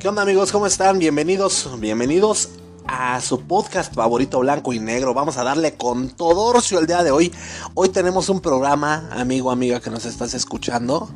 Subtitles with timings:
[0.00, 0.50] ¿Qué onda amigos?
[0.50, 0.98] ¿Cómo están?
[0.98, 2.48] Bienvenidos, bienvenidos
[2.86, 5.12] a su podcast favorito blanco y negro.
[5.12, 7.30] Vamos a darle con todo el día de hoy.
[7.74, 11.10] Hoy tenemos un programa, amigo, amiga que nos estás escuchando.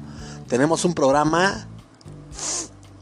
[0.48, 1.66] Tenemos un programa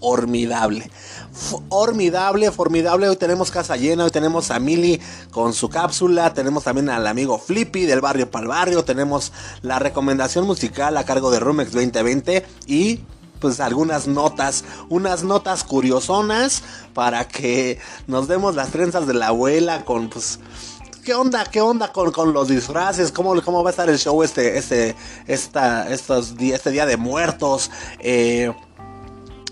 [0.01, 0.89] formidable.
[1.33, 3.09] Formidable, formidable.
[3.09, 4.05] Hoy tenemos casa llena.
[4.05, 5.01] Hoy tenemos a Mili
[5.33, 6.33] con su cápsula.
[6.33, 8.85] Tenemos también al amigo Flippy del barrio para el barrio.
[8.85, 12.47] Tenemos la recomendación musical a cargo de Rumex 2020.
[12.69, 13.01] Y
[13.43, 16.63] pues algunas notas, unas notas curiosonas
[16.95, 20.39] para que nos demos las trenzas de la abuela con pues
[21.05, 21.45] ¿Qué onda?
[21.45, 23.11] ¿Qué onda con, con los disfraces?
[23.11, 24.95] ¿Cómo, ¿Cómo va a estar el show este, este,
[25.27, 27.73] esta, estos, este día de muertos?
[27.99, 28.55] Eh,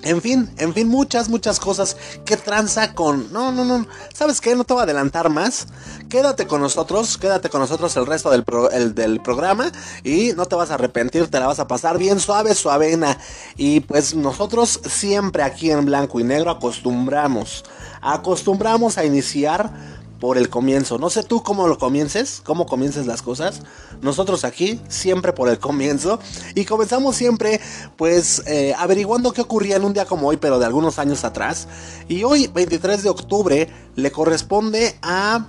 [0.03, 1.97] en fin, en fin, muchas, muchas cosas.
[2.25, 3.31] ¿Qué tranza con.?
[3.33, 3.87] No, no, no.
[4.15, 4.55] ¿Sabes qué?
[4.55, 5.67] No te voy a adelantar más.
[6.09, 9.71] Quédate con nosotros, quédate con nosotros el resto del, del programa.
[10.03, 13.19] Y no te vas a arrepentir, te la vas a pasar bien suave, suavena.
[13.57, 17.65] Y pues nosotros siempre aquí en blanco y negro acostumbramos.
[18.01, 20.99] Acostumbramos a iniciar por el comienzo.
[20.99, 23.63] No sé tú cómo lo comiences, cómo comiences las cosas.
[24.03, 26.21] Nosotros aquí siempre por el comienzo.
[26.55, 27.61] Y comenzamos siempre
[27.97, 31.67] pues eh, averiguando qué ocurría en un día como hoy, pero de algunos años atrás.
[32.09, 35.47] Y hoy, 23 de octubre, le corresponde a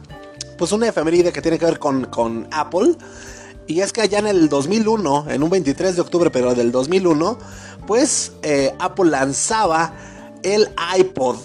[0.58, 2.96] pues una efeméride que tiene que ver con, con Apple.
[3.68, 7.38] Y es que allá en el 2001, en un 23 de octubre, pero del 2001,
[7.88, 9.94] pues eh, Apple lanzaba
[10.44, 11.38] el iPod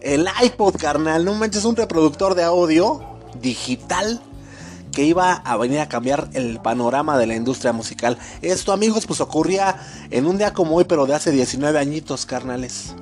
[0.00, 3.00] el iPod, carnal, no manches, un reproductor de audio
[3.40, 4.20] digital
[4.92, 8.16] que iba a venir a cambiar el panorama de la industria musical.
[8.40, 9.76] Esto, amigos, pues ocurría
[10.10, 12.94] en un día como hoy, pero de hace 19 añitos, carnales.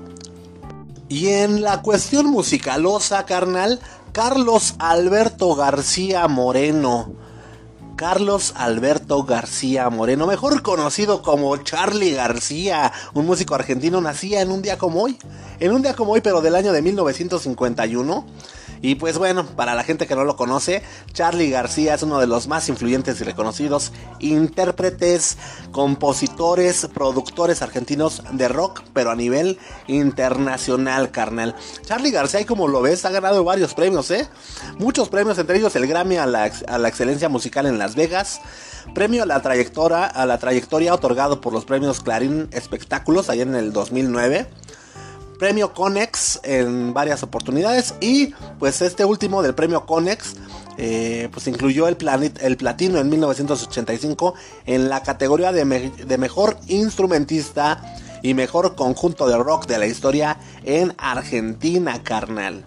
[1.08, 3.80] Y en la cuestión musicalosa, carnal,
[4.12, 7.12] Carlos Alberto García Moreno.
[7.96, 14.62] Carlos Alberto García Moreno, mejor conocido como Charlie García, un músico argentino, nacía en un
[14.62, 15.18] día como hoy,
[15.60, 18.26] en un día como hoy, pero del año de 1951.
[18.82, 22.26] Y pues bueno, para la gente que no lo conoce, Charlie García es uno de
[22.26, 25.36] los más influyentes y reconocidos intérpretes,
[25.72, 31.54] compositores, productores argentinos de rock, pero a nivel internacional, carnal.
[31.82, 34.28] Charlie García, como lo ves, ha ganado varios premios, ¿eh?
[34.78, 38.40] Muchos premios, entre ellos el Grammy a la, a la excelencia musical en Las Vegas.
[38.94, 43.54] Premio a la trayectoria, a la trayectoria otorgado por los premios Clarín Espectáculos allá en
[43.54, 44.46] el 2009
[45.38, 50.34] premio Conex en varias oportunidades y pues este último del premio Conex
[50.76, 51.96] eh, pues incluyó el,
[52.40, 54.34] el platino en 1985
[54.66, 57.82] en la categoría de, de mejor instrumentista
[58.22, 62.64] y mejor conjunto de rock de la historia en Argentina, carnal.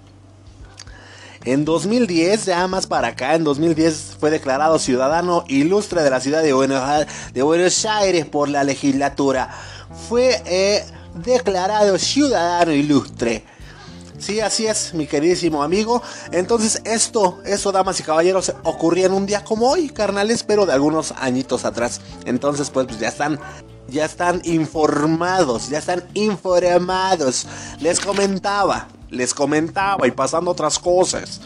[1.48, 6.44] En 2010, ya más para acá, en 2010 fue declarado ciudadano ilustre de la ciudad
[6.44, 9.50] de Buenos, Aires por la legislatura.
[10.10, 10.84] Fue eh,
[11.18, 13.44] declarado ciudadano ilustre.
[14.20, 16.02] Sí, así es, mi queridísimo amigo.
[16.32, 20.74] Entonces, esto, eso, damas y caballeros, ocurría en un día como hoy, carnales, pero de
[20.74, 22.02] algunos añitos atrás.
[22.26, 23.40] Entonces, pues, pues ya están,
[23.88, 27.46] ya están informados, ya están informados.
[27.80, 31.42] Les comentaba, les comentaba y pasando otras cosas.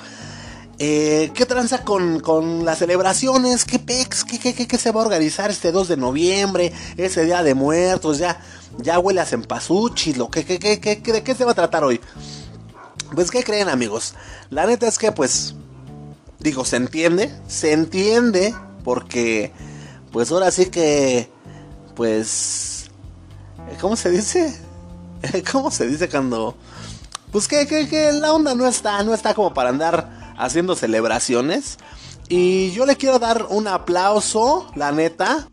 [0.83, 3.65] Eh, ¿Qué tranza con, con, las celebraciones?
[3.65, 4.23] ¿Qué pex?
[4.23, 6.73] ¿Qué, se va a organizar este 2 de noviembre?
[6.97, 8.41] Ese día de muertos, ya,
[8.77, 10.23] ya huele a cempasúchil.
[10.31, 11.99] ¿Qué, qué, qué, qué, ¿De qué se va a tratar hoy?
[13.13, 14.15] Pues, ¿qué creen, amigos?
[14.49, 15.55] La neta es que, pues,
[16.39, 19.51] digo, se entiende, se entiende, porque,
[20.11, 21.29] pues ahora sí que,
[21.95, 22.89] pues,
[23.79, 24.59] ¿cómo se dice?
[25.51, 26.55] ¿Cómo se dice cuando,
[27.31, 31.77] pues que, que, que la onda no está, no está como para andar haciendo celebraciones.
[32.27, 35.47] Y yo le quiero dar un aplauso, la neta,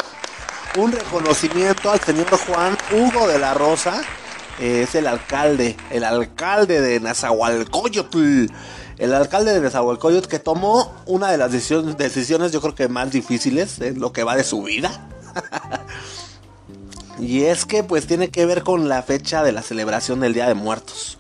[0.76, 4.03] un reconocimiento al señor Juan Hugo de la Rosa.
[4.61, 8.47] es el alcalde, el alcalde de Nazahualcoyotl.
[8.99, 13.12] El alcalde de Nezahualcóyotl que tomó una de las decisiones, decisiones yo creo que más
[13.12, 15.09] difíciles en lo que va de su vida.
[17.21, 20.49] y es que pues tiene que ver con la fecha de la celebración del Día
[20.49, 21.17] de Muertos.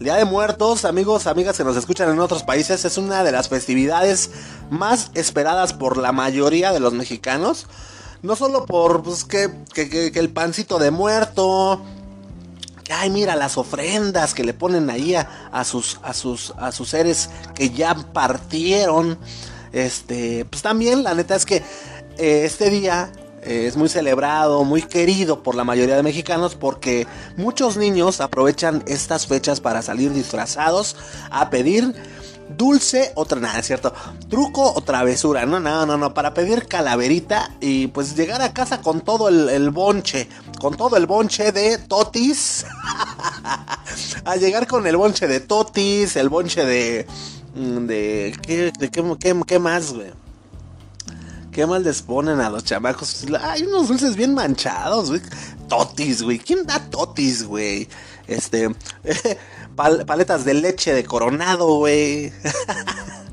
[0.00, 3.48] Día de Muertos, amigos, amigas que nos escuchan en otros países, es una de las
[3.48, 4.30] festividades
[4.68, 7.66] más esperadas por la mayoría de los mexicanos.
[8.22, 11.82] No solo por pues, que, que, el pancito de muerto,
[12.90, 17.30] ay, mira las ofrendas que le ponen ahí a, sus, a, sus, a sus seres
[17.54, 19.18] que ya partieron.
[19.72, 21.56] Este, pues también la neta es que
[22.18, 23.12] eh, este día
[23.46, 28.82] eh, es muy celebrado, muy querido por la mayoría de mexicanos porque muchos niños aprovechan
[28.86, 30.96] estas fechas para salir disfrazados
[31.30, 31.94] a pedir
[32.48, 33.92] dulce, otra nada, es cierto,
[34.28, 38.80] truco o travesura, no, no, no, no, para pedir calaverita y pues llegar a casa
[38.80, 40.28] con todo el, bonche,
[40.60, 42.66] con todo el bonche de totis,
[44.24, 47.06] a llegar con el bonche de totis, el bonche de,
[47.54, 50.12] mm, de, ¿qué, de qué, qué, más, güey?
[51.52, 53.24] ¿Qué más les ponen a los chamacos?
[53.40, 55.22] Hay unos dulces bien manchados, güey.
[55.70, 56.38] Totis, güey.
[56.38, 57.88] ¿Quién da totis, güey?
[58.26, 58.68] Este.
[59.76, 62.32] paletas de leche de coronado, güey.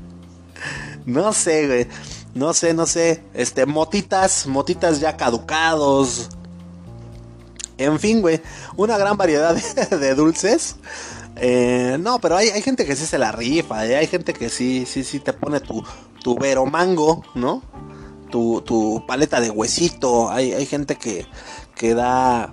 [1.06, 1.88] no sé, güey.
[2.34, 3.22] No sé, no sé.
[3.32, 6.28] Este, motitas, motitas ya caducados.
[7.78, 8.40] En fin, güey.
[8.76, 9.56] Una gran variedad
[9.90, 10.76] de, dulces.
[11.36, 13.86] Eh, no, pero hay, gente que sí se la rifa.
[13.86, 13.96] Eh.
[13.96, 15.82] Hay gente que sí, sí, sí te pone tu,
[16.22, 16.36] tu
[16.66, 17.62] mango, ¿no?
[18.30, 20.30] Tu, tu paleta de huesito.
[20.30, 21.26] Hay, hay gente que,
[21.74, 22.52] que da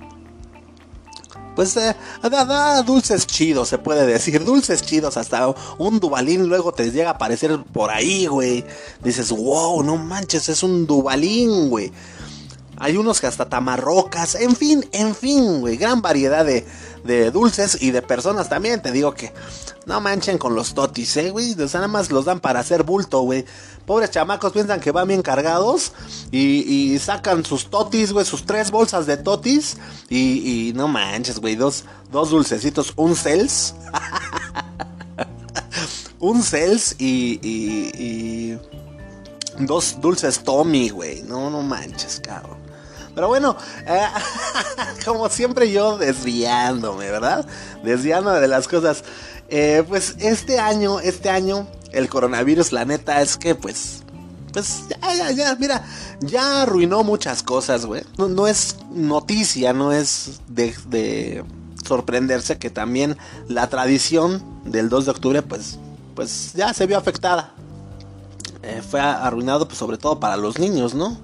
[1.56, 6.92] pues eh, da, dulces chidos, se puede decir, dulces chidos, hasta un Dubalín luego te
[6.92, 8.66] llega a aparecer por ahí, güey.
[9.04, 11.92] Dices, wow, no manches, es un Dubalín, güey.
[12.82, 16.66] Hay unos que hasta tamarrocas, en fin, en fin, güey, gran variedad de,
[17.04, 19.32] de dulces y de personas también, te digo que
[19.86, 23.22] no manchen con los totis, eh, güey, o nada más los dan para hacer bulto,
[23.22, 23.46] güey.
[23.86, 25.94] Pobres chamacos piensan que van bien cargados
[26.32, 29.78] y, sacan sus totis, güey, sus tres bolsas de totis.
[30.10, 33.76] Y, no manches, güey, dos, dos dulcecitos, un cels.
[36.20, 38.58] un cels y, y,
[39.60, 41.24] dos dulces Tommy, güey.
[41.24, 42.61] No, no manches, cabrón.
[43.14, 43.56] Pero bueno,
[43.86, 44.08] eh,
[45.06, 47.46] como siempre yo desviándome, ¿verdad?
[47.84, 49.04] Desviándome de las cosas.
[49.50, 54.02] Eh, pues este año, este año el coronavirus, la neta es que pues
[54.52, 55.84] pues ya, ya, ya, mira,
[56.20, 58.04] ya arruinó muchas cosas, güey.
[58.18, 61.44] No, es noticia, no es de,
[61.86, 63.18] sorprenderse que también
[63.48, 65.80] la tradición del 2 de octubre, pues,
[66.16, 67.54] pues ya se vio afectada.
[68.62, 71.18] Eh, fue arruinado, pues, sobre todo para los niños, ¿no?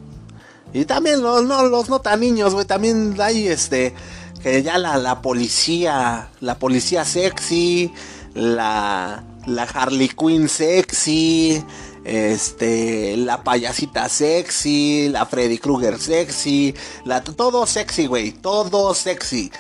[0.74, 1.88] Y también los no, los
[2.19, 2.66] niños, güey.
[2.66, 3.94] También hay este,
[4.42, 7.92] que ya la, la policía, la policía sexy,
[8.34, 11.64] la la Harley Quinn sexy,
[12.04, 16.75] este, la payasita sexy, la Freddy Krueger sexy,
[17.06, 19.52] la, todo sexy, güey, todo sexy.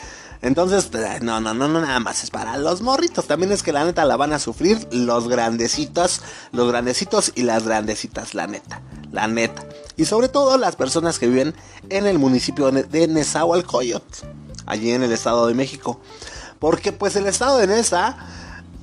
[0.41, 3.27] Entonces, eh, no, no, no, no, nada más es para los morritos.
[3.27, 7.63] También es que la neta la van a sufrir los grandecitos, los grandecitos y las
[7.63, 8.81] grandecitas, la neta,
[9.11, 9.65] la neta.
[9.95, 11.55] Y sobre todo las personas que viven
[11.89, 14.27] en el municipio de Nezahualcóyotl,
[14.65, 15.99] allí en el Estado de México.
[16.59, 18.17] Porque pues el Estado de Neza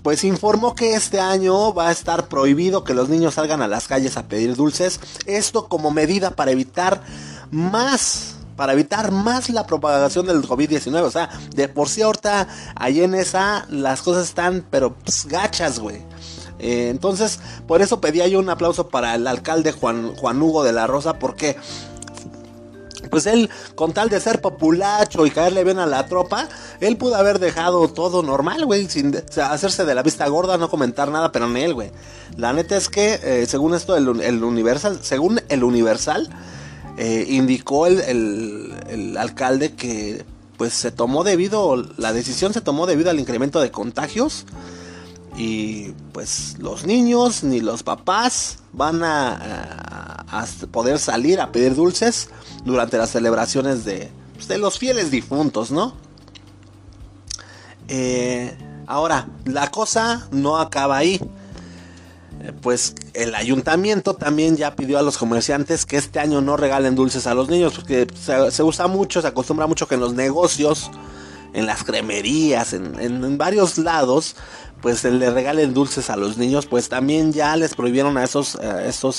[0.04, 3.88] pues informó que este año va a estar prohibido que los niños salgan a las
[3.88, 5.00] calles a pedir dulces.
[5.24, 7.02] Esto como medida para evitar
[7.50, 11.02] más para evitar más la propagación del COVID-19.
[11.02, 15.78] O sea, de por sí ahorita ahí en esa las cosas están, pero pues, gachas,
[15.78, 16.02] güey.
[16.58, 20.72] Eh, entonces, por eso pedía yo un aplauso para el alcalde Juan, Juan Hugo de
[20.72, 21.56] la Rosa, porque
[23.10, 26.48] pues él, con tal de ser populacho y caerle bien a la tropa,
[26.80, 31.10] él pudo haber dejado todo normal, güey, sin hacerse de la vista gorda, no comentar
[31.10, 31.90] nada, pero en él, güey.
[32.36, 34.08] La neta es que, eh, según esto, el,
[34.42, 36.28] Universal, según el Universal,
[36.96, 38.00] eh, indicó el,
[38.88, 40.24] el, alcalde que,
[40.56, 44.46] pues, se tomó debido, la decisión se tomó debido al incremento de contagios
[45.36, 52.28] y pues los niños ni los papás van a, poder salir a pedir dulces
[52.64, 55.94] durante las celebraciones de, pues, de los fieles difuntos, ¿no?
[57.88, 61.20] Eh, ahora, la cosa no acaba ahí.
[62.44, 66.94] Eh, pues el ayuntamiento también ya pidió a los comerciantes que este año no regalen
[66.94, 68.06] dulces a los niños, porque
[68.50, 70.90] se, usa mucho, se acostumbra mucho que en los negocios,
[71.52, 74.36] en las cremerías, en varios lados,
[74.84, 78.58] pues le regalen dulces a los niños, pues también ya les prohibieron a esos,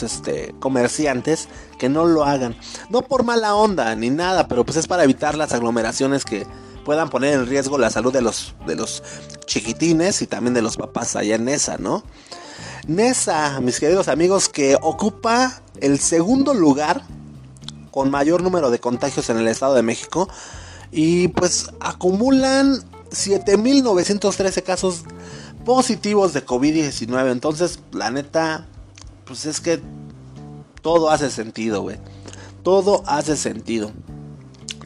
[0.03, 2.55] este, comerciantes que no lo hagan.
[2.91, 6.45] No por mala onda ni nada, pero pues es para evitar las aglomeraciones que
[6.85, 9.01] puedan poner en riesgo la salud de los, de los
[9.47, 12.03] chiquitines y también de los papás allá en Nesa, ¿no?
[12.87, 17.01] Nesa, mis queridos amigos, que ocupa el segundo lugar
[17.89, 20.29] con mayor número de contagios en el Estado de México
[20.91, 25.03] y pues acumulan 7.913 casos
[25.65, 27.31] positivos de COVID-19.
[27.31, 28.67] Entonces, la neta,
[29.25, 29.81] pues es que
[30.83, 31.97] todo hace sentido, güey.
[32.61, 33.91] Todo hace sentido.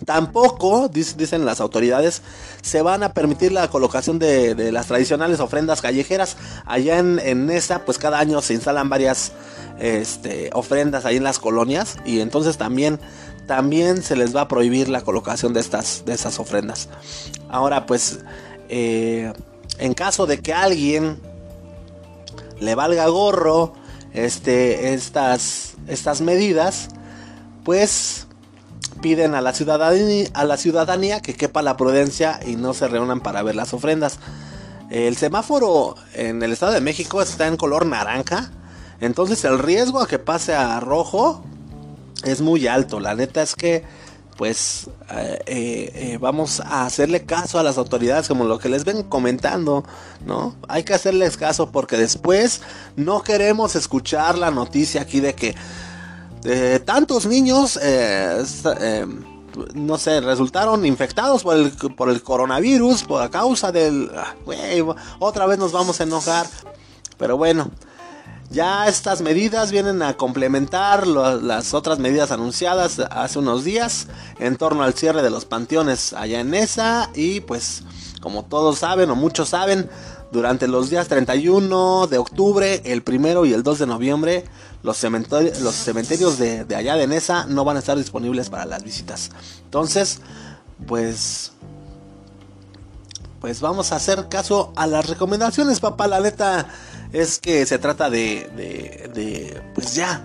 [0.05, 2.21] Tampoco, dicen las autoridades,
[2.61, 6.37] se van a permitir la colocación de, las tradicionales ofrendas callejeras.
[6.65, 9.31] Allá en, en Nesa, pues cada año se instalan varias
[9.79, 11.97] este, ofrendas ahí en las colonias.
[12.05, 12.99] Y entonces también,
[13.47, 16.89] también se les va a prohibir la colocación de estas, de ofrendas.
[17.49, 18.19] Ahora, pues,
[18.69, 19.33] eh,
[19.77, 21.19] en caso de que alguien
[22.59, 23.73] le valga gorro
[24.13, 26.89] este, estas, estas medidas,
[27.63, 28.27] pues
[29.01, 33.73] piden a la, ciudadanía, que quepa la prudencia y no se reúnan para ver las
[33.73, 34.19] ofrendas.
[34.89, 38.51] El semáforo en el Estado de México está en color naranja,
[39.01, 41.43] entonces el riesgo a que pase a rojo
[42.23, 42.99] es muy alto.
[42.99, 43.83] La neta es que
[44.39, 48.85] pues eh, eh, eh, vamos a hacerle caso a las autoridades como lo que les
[48.85, 49.83] ven comentando,
[50.25, 50.55] ¿no?
[50.69, 52.61] Hay que hacerles caso porque después
[52.95, 55.55] no queremos escuchar la noticia aquí de que
[56.85, 57.79] tantos niños,
[59.73, 64.11] no sé, resultaron infectados por el, por el coronavirus, por la causa del...
[64.15, 64.35] Ah,
[65.19, 66.47] otra vez nos vamos a enojar.
[67.17, 67.69] Pero bueno,
[68.49, 74.07] ya estas medidas vienen a complementar las otras medidas anunciadas hace unos días
[74.39, 77.83] en torno al cierre de los panteones allá en esa y pues
[78.21, 79.89] como todos saben o muchos saben,
[80.31, 84.45] durante los días 31 de octubre, el primero y el 2 de noviembre,
[84.83, 88.65] los cementerios, los cementerios de, de, allá de Nesa no van a estar disponibles para
[88.65, 89.29] las visitas.
[89.65, 90.19] Entonces,
[90.87, 91.51] pues,
[93.41, 96.07] pues vamos a hacer caso a las recomendaciones, papá.
[96.07, 96.67] La neta,
[97.11, 100.21] es que se trata de, de, de pues ya,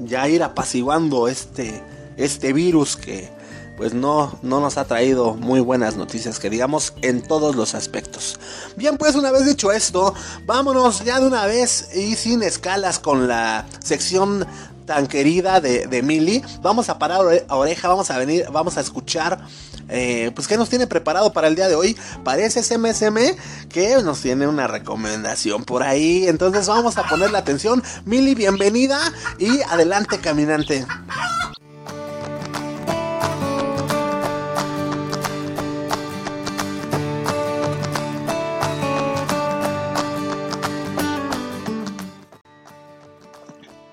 [0.00, 1.82] ya ir apaciguando este,
[2.16, 3.30] este virus que
[3.76, 8.38] pues no, no nos ha traído muy buenas noticias, que digamos, en todos los aspectos.
[8.76, 10.14] Bien, pues una vez dicho esto,
[10.44, 14.46] vámonos ya de una vez y sin escalas con la sección
[14.86, 16.42] tan querida de, de Mili.
[16.62, 19.40] Vamos a parar oreja, vamos a venir, vamos a escuchar
[19.88, 21.96] eh, pues ¿qué nos tiene preparado para el día de hoy?
[22.24, 23.36] Parece SMSM
[23.68, 26.26] que nos tiene una recomendación por ahí.
[26.26, 27.82] Entonces vamos a ponerle atención.
[28.04, 28.98] Mili, bienvenida
[29.38, 30.86] y adelante caminante.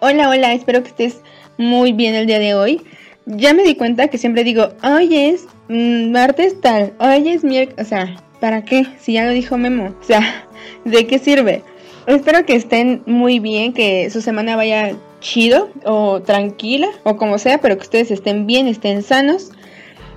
[0.06, 1.22] Hola, hola, espero que estés
[1.58, 2.82] muy bien el día de hoy.
[3.26, 7.88] Ya me di cuenta que siempre digo, hoy es Mm, martes tal, hoy es miércoles,
[7.88, 8.86] o sea, ¿para qué?
[9.00, 10.46] Si ya lo dijo Memo, o sea,
[10.86, 11.64] ¿de qué sirve?
[12.06, 17.60] Espero que estén muy bien, que su semana vaya chido o tranquila o como sea,
[17.60, 19.52] pero que ustedes estén bien, estén sanos.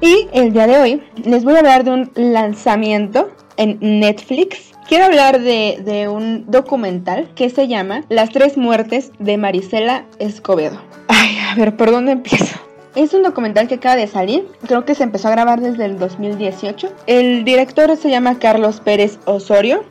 [0.00, 4.72] Y el día de hoy les voy a hablar de un lanzamiento en Netflix.
[4.88, 10.80] Quiero hablar de, de un documental que se llama Las tres muertes de Marisela Escobedo.
[11.08, 12.56] Ay, a ver, ¿por dónde empiezo?
[12.94, 15.98] Es un documental que acaba de salir, creo que se empezó a grabar desde el
[15.98, 16.92] 2018.
[17.08, 19.84] El director se llama Carlos Pérez Osorio.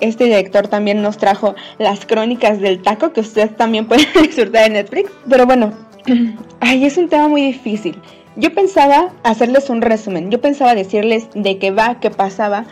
[0.00, 4.72] Este director también nos trajo las crónicas del taco que usted también puede disfrutar en
[4.72, 5.10] Netflix.
[5.28, 5.74] Pero bueno,
[6.60, 8.00] ay, es un tema muy difícil.
[8.36, 12.64] Yo pensaba hacerles un resumen, yo pensaba decirles de qué va, qué pasaba,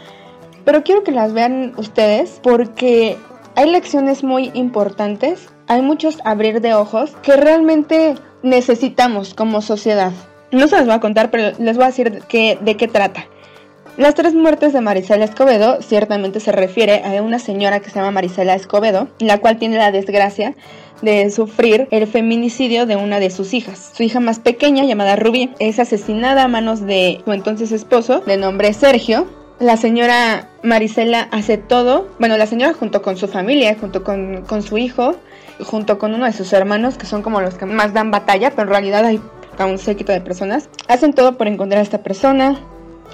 [0.66, 3.16] pero quiero que las vean ustedes porque
[3.54, 10.12] hay lecciones muy importantes, hay muchos abrir de ojos que realmente necesitamos como sociedad.
[10.50, 13.26] No se las voy a contar, pero les voy a decir que, de qué trata.
[13.96, 18.10] Las tres muertes de Marisela Escobedo ciertamente se refiere a una señora que se llama
[18.10, 20.54] Marisela Escobedo, la cual tiene la desgracia
[21.00, 23.92] de sufrir el feminicidio de una de sus hijas.
[23.96, 28.36] Su hija más pequeña, llamada Rubí, es asesinada a manos de su entonces esposo, de
[28.36, 29.45] nombre Sergio.
[29.58, 34.62] La señora Marisela hace todo, bueno, la señora junto con su familia, junto con, con
[34.62, 35.16] su hijo,
[35.64, 38.62] junto con uno de sus hermanos, que son como los que más dan batalla, pero
[38.64, 39.18] en realidad hay
[39.64, 40.68] un séquito de personas.
[40.88, 42.60] Hacen todo por encontrar a esta persona,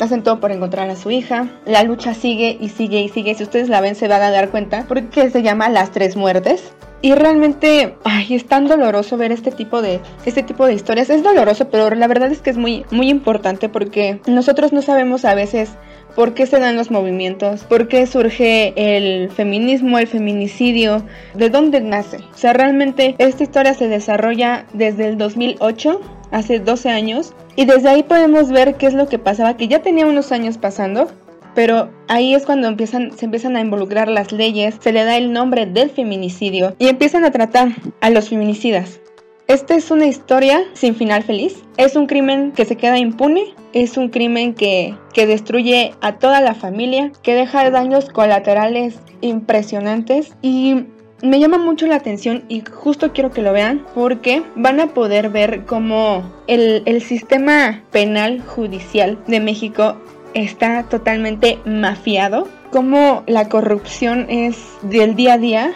[0.00, 1.48] hacen todo por encontrar a su hija.
[1.66, 3.34] La lucha sigue y sigue y sigue.
[3.34, 6.72] Si ustedes la ven se van a dar cuenta porque se llama Las Tres Muertes.
[7.04, 11.10] Y realmente, ay, es tan doloroso ver este tipo de este tipo de historias.
[11.10, 15.24] Es doloroso, pero la verdad es que es muy muy importante porque nosotros no sabemos
[15.24, 15.70] a veces
[16.14, 21.02] por qué se dan los movimientos, por qué surge el feminismo, el feminicidio,
[21.34, 22.18] de dónde nace.
[22.18, 26.00] O sea, realmente esta historia se desarrolla desde el 2008,
[26.32, 29.82] hace 12 años, y desde ahí podemos ver qué es lo que pasaba, que ya
[29.82, 31.08] tenía unos años pasando,
[31.54, 35.32] pero ahí es cuando empiezan, se empiezan a involucrar las leyes, se le da el
[35.32, 37.68] nombre del feminicidio y empiezan a tratar
[38.00, 39.00] a los feminicidas.
[39.48, 41.62] Esta es una historia sin final feliz.
[41.76, 43.54] Es un crimen que se queda impune.
[43.74, 50.32] Es un crimen que, que destruye a toda la familia, que deja daños colaterales impresionantes.
[50.40, 50.86] Y
[51.22, 55.30] me llama mucho la atención y justo quiero que lo vean porque van a poder
[55.30, 59.96] ver cómo el, el sistema penal judicial de México
[60.34, 65.72] está totalmente mafiado, cómo la corrupción es del día a día.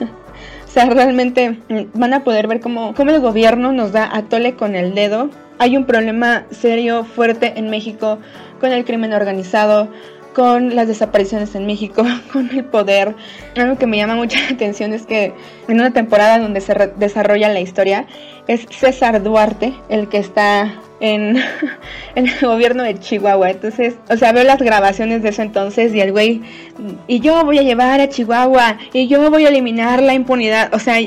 [0.00, 1.58] o sea, realmente
[1.94, 5.30] van a poder ver cómo, cómo el gobierno nos da a tole con el dedo.
[5.58, 8.18] Hay un problema serio, fuerte en México
[8.60, 9.88] con el crimen organizado,
[10.34, 13.14] con las desapariciones en México, con el poder.
[13.56, 15.32] Algo que me llama mucha atención es que
[15.68, 18.06] en una temporada donde se desarrolla la historia
[18.46, 21.36] es César Duarte el que está en,
[22.14, 23.50] en, el gobierno de Chihuahua.
[23.50, 26.42] Entonces, o sea, veo las grabaciones de ese entonces y el güey,
[27.06, 30.72] y yo voy a llevar a Chihuahua y yo voy a eliminar la impunidad.
[30.74, 30.98] O sea,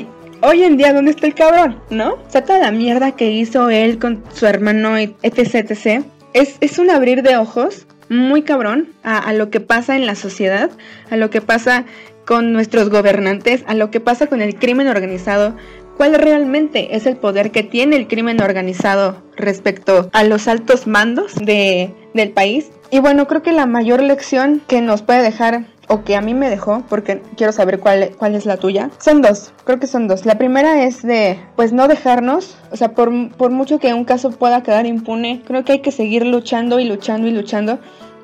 [0.42, 1.80] hoy en día, ¿dónde está el cabrón?
[1.90, 2.14] ¿No?
[2.14, 6.04] O sea, toda la mierda que hizo él con su hermano, etc, etc.
[6.32, 10.70] Es, es un abrir de ojos muy cabrón a, lo que pasa en la sociedad,
[11.10, 11.84] a lo que pasa
[12.24, 15.56] con nuestros gobernantes, a lo que pasa con el crimen organizado,
[15.96, 21.34] cuál realmente es el poder que tiene el crimen organizado respecto a los altos mandos
[21.34, 22.70] de, del país.
[22.90, 26.34] Y bueno, creo que la mayor lección que nos puede dejar o que a mí
[26.34, 30.08] me dejó, porque quiero saber cuál, cuál es la tuya, son dos, creo que son
[30.08, 30.26] dos.
[30.26, 34.30] La primera es de, pues no dejarnos, o sea, por, por mucho que un caso
[34.30, 37.78] pueda quedar impune, creo que hay que seguir luchando y luchando y luchando.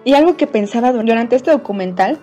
[0.04, 2.18] Y algo que pensaba durante este documental,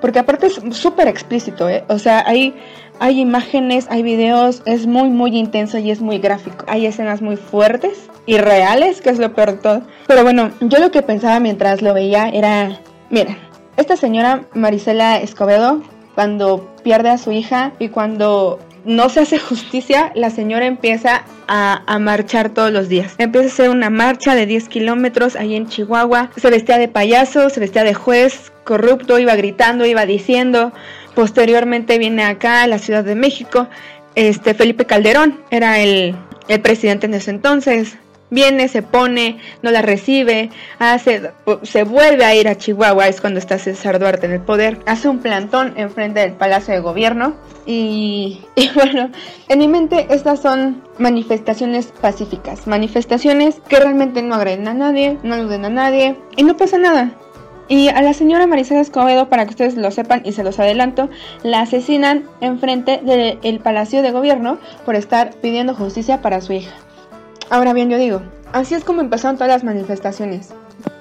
[0.00, 1.84] porque aparte es súper explícito, ¿eh?
[1.88, 2.54] o sea, hay,
[3.00, 6.66] hay imágenes, hay videos, es muy, muy intenso y es muy gráfico.
[6.68, 9.82] Hay escenas muy fuertes y reales, que es lo peor de todo.
[10.06, 13.38] Pero bueno, yo lo que pensaba mientras lo veía era, miren,
[13.76, 15.82] esta señora Marisela Escobedo,
[16.14, 21.98] cuando pierde a su hija y cuando no se hace justicia, la señora empieza a,
[21.98, 23.14] marchar todos los días.
[23.18, 26.30] Empieza a hacer una marcha de 10 kilómetros ahí en Chihuahua.
[26.36, 30.72] Se vestía de payaso, se vestía de juez corrupto, iba gritando, iba diciendo.
[31.14, 33.68] Posteriormente viene acá a la Ciudad de México.
[34.14, 36.14] Este Felipe Calderón era el,
[36.48, 37.96] el presidente en ese entonces
[38.30, 41.30] viene, se pone, no la recibe, hace,
[41.62, 45.08] se vuelve a ir a Chihuahua, es cuando está César Duarte en el poder, hace
[45.08, 47.34] un plantón enfrente del Palacio de Gobierno
[47.66, 49.10] y, y, bueno,
[49.48, 55.34] en mi mente estas son manifestaciones pacíficas, manifestaciones que realmente no agreden a nadie, no
[55.34, 57.12] aluden a nadie y no pasa nada.
[57.66, 61.08] Y a la señora Marisela Escobedo, para que ustedes lo sepan y se los adelanto,
[61.42, 66.74] la asesinan enfrente del Palacio de Gobierno por estar pidiendo justicia para su hija.
[67.50, 70.54] Ahora bien, yo digo, así es como empezaron todas las manifestaciones.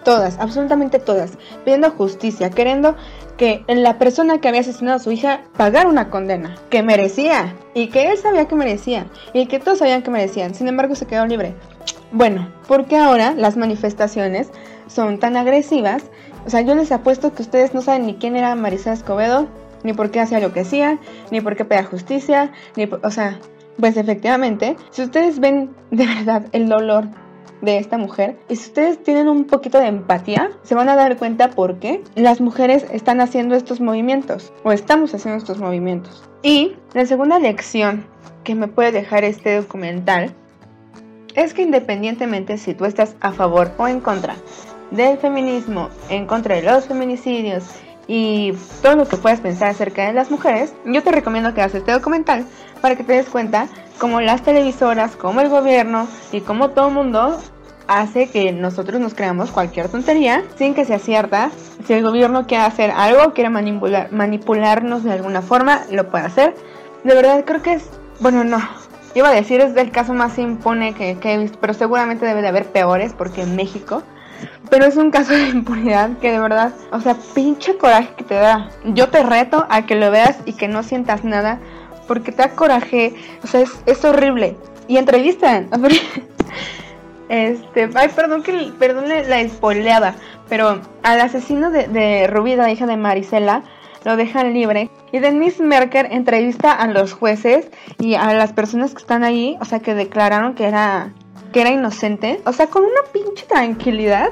[0.03, 2.95] Todas, absolutamente todas, pidiendo justicia, queriendo
[3.37, 7.87] que la persona que había asesinado a su hija pagara una condena, que merecía, y
[7.87, 11.25] que él sabía que merecía, y que todos sabían que merecían, sin embargo se quedó
[11.25, 11.55] libre.
[12.11, 14.49] Bueno, porque ahora las manifestaciones
[14.87, 16.03] son tan agresivas,
[16.45, 19.47] o sea, yo les apuesto que ustedes no saben ni quién era Marisa Escobedo,
[19.83, 20.99] ni por qué hacía lo que hacía,
[21.31, 23.39] ni por qué pedía justicia, ni, o sea,
[23.79, 27.07] pues efectivamente, si ustedes ven de verdad el dolor
[27.61, 31.17] de esta mujer y si ustedes tienen un poquito de empatía, se van a dar
[31.17, 36.23] cuenta por qué las mujeres están haciendo estos movimientos o estamos haciendo estos movimientos.
[36.41, 38.05] Y la segunda lección
[38.43, 40.33] que me puede dejar este documental
[41.35, 44.35] es que independientemente si tú estás a favor o en contra
[44.91, 47.63] del feminismo, en contra de los feminicidios,
[48.07, 51.75] y todo lo que puedas pensar acerca de las mujeres, yo te recomiendo que hagas
[51.75, 52.45] este documental
[52.81, 56.93] para que te des cuenta cómo las televisoras, como el gobierno y como todo el
[56.93, 57.39] mundo
[57.87, 61.51] hace que nosotros nos creamos cualquier tontería sin que sea cierta.
[61.85, 66.55] Si el gobierno quiere hacer algo, quiere manipular, manipularnos de alguna forma, lo puede hacer.
[67.03, 67.89] De verdad creo que es,
[68.19, 68.59] bueno, no.
[69.15, 72.41] Iba a decir es el caso más impone que, que he visto, pero seguramente debe
[72.41, 74.01] de haber peores porque en México
[74.69, 78.35] pero es un caso de impunidad que de verdad, o sea, pinche coraje que te
[78.35, 78.69] da.
[78.85, 81.59] Yo te reto a que lo veas y que no sientas nada,
[82.07, 84.57] porque te da coraje, o sea, es, horrible.
[84.87, 85.69] Y entrevistan.
[87.29, 90.13] Este, ay, perdón que perdón la spoileada,
[90.49, 93.63] pero al asesino de, de Rubí, la hija de Marisela,
[94.03, 94.89] lo dejan libre.
[95.11, 99.65] Y Denise Merker entrevista a los jueces y a las personas que están ahí, o
[99.65, 101.13] sea, que declararon que era
[101.53, 104.31] que era inocente, o sea, con una pinche tranquilidad,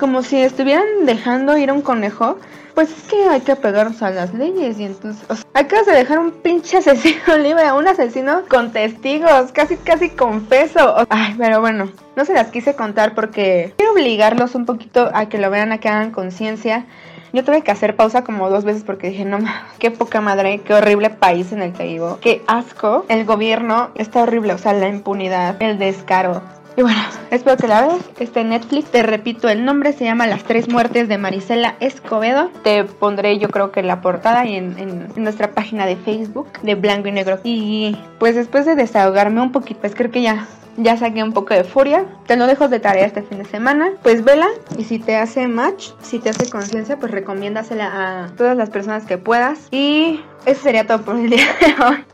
[0.00, 2.38] como si estuvieran dejando ir a un conejo.
[2.74, 5.92] Pues es que hay que apegarse a las leyes y entonces, o sea, acabas de
[5.92, 11.06] dejar un pinche asesino libre, un asesino con testigos, casi casi confeso.
[11.08, 15.38] Ay, pero bueno, no se las quise contar porque quiero obligarlos un poquito a que
[15.38, 16.86] lo vean, a que hagan conciencia.
[17.34, 19.38] Yo tuve que hacer pausa como dos veces porque dije, no,
[19.80, 23.04] qué poca madre, qué horrible país en el que vivo, qué asco.
[23.08, 26.42] El gobierno está horrible, o sea, la impunidad, el descaro
[26.76, 27.00] Y bueno,
[27.32, 28.08] espero que la veas.
[28.20, 28.88] Está en Netflix.
[28.92, 32.50] Te repito, el nombre se llama Las tres muertes de Marisela Escobedo.
[32.62, 36.76] Te pondré yo creo que la portada y en, en, nuestra página de Facebook de
[36.76, 37.40] Blanco y Negro.
[37.42, 41.54] Y pues después de desahogarme un poquito, pues creo que ya ya saqué un poco
[41.54, 42.06] de furia.
[42.26, 43.92] Te lo dejo de tarea este fin de semana.
[44.02, 48.56] Pues vela y si te hace match, si te hace conciencia, pues recomiéndasela a todas
[48.56, 49.68] las personas que puedas.
[49.70, 52.04] Y eso sería todo por el día de hoy.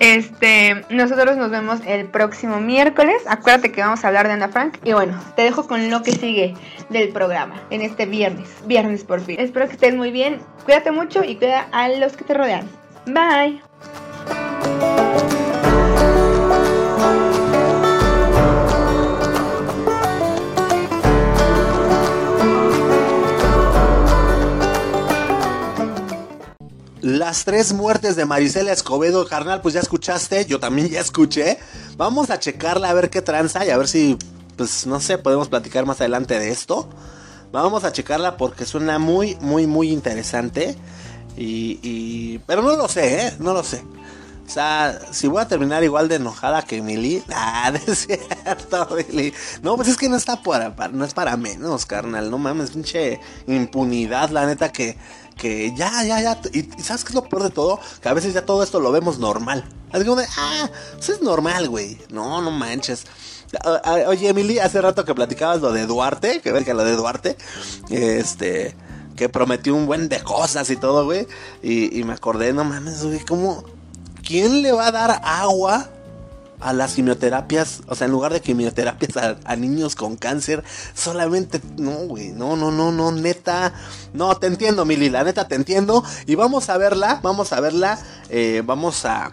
[0.00, 3.22] Este, nosotros nos vemos el próximo miércoles.
[3.26, 4.78] Acuérdate que vamos a hablar de Ana Frank.
[4.84, 6.54] Y bueno, te dejo con lo que sigue
[6.90, 8.50] del programa en este viernes.
[8.66, 9.40] Viernes por fin.
[9.40, 10.40] Espero que estés muy bien.
[10.64, 12.68] Cuídate mucho y cuida a los que te rodean.
[13.06, 13.62] Bye.
[27.04, 31.58] Las tres muertes de Marisela Escobedo, carnal, pues ya escuchaste, yo también ya escuché.
[31.98, 34.16] Vamos a checarla a ver qué tranza y a ver si,
[34.56, 36.88] pues no sé, podemos platicar más adelante de esto.
[37.52, 40.78] Vamos a checarla porque suena muy, muy, muy interesante.
[41.36, 42.38] Y.
[42.46, 43.34] Pero no lo sé, ¿eh?
[43.38, 43.84] No lo sé.
[44.46, 49.32] O sea, si voy a terminar igual de enojada que Emily, ah, es cierto, Emily.
[49.62, 52.30] No, pues es que no está para, para, no es para menos, carnal.
[52.30, 54.96] No mames, pinche impunidad, la neta que
[55.36, 56.40] que ya, ya, ya.
[56.52, 57.80] Y, ¿sabes qué es lo peor de todo?
[58.00, 59.64] Que a veces ya todo esto lo vemos normal.
[59.92, 61.98] Así como de, ah, eso es normal, güey.
[62.10, 63.04] No, no manches.
[64.06, 67.36] Oye, Emily, hace rato que platicabas lo de Duarte, que ver que lo de Duarte,
[67.90, 68.74] este,
[69.16, 71.26] que prometió un buen de cosas y todo, güey.
[71.62, 73.64] Y me acordé, no mames, güey, ¿cómo?
[74.26, 75.88] ¿Quién le va a dar agua
[76.64, 79.10] a las quimioterapias, o sea, en lugar de quimioterapias
[79.44, 83.74] a, niños con cáncer, solamente, no, güey, no, no, no, no, neta,
[84.14, 87.98] no, te entiendo, Mili, la neta te entiendo, y vamos a verla, vamos a verla,
[88.30, 89.30] eh, vamos a,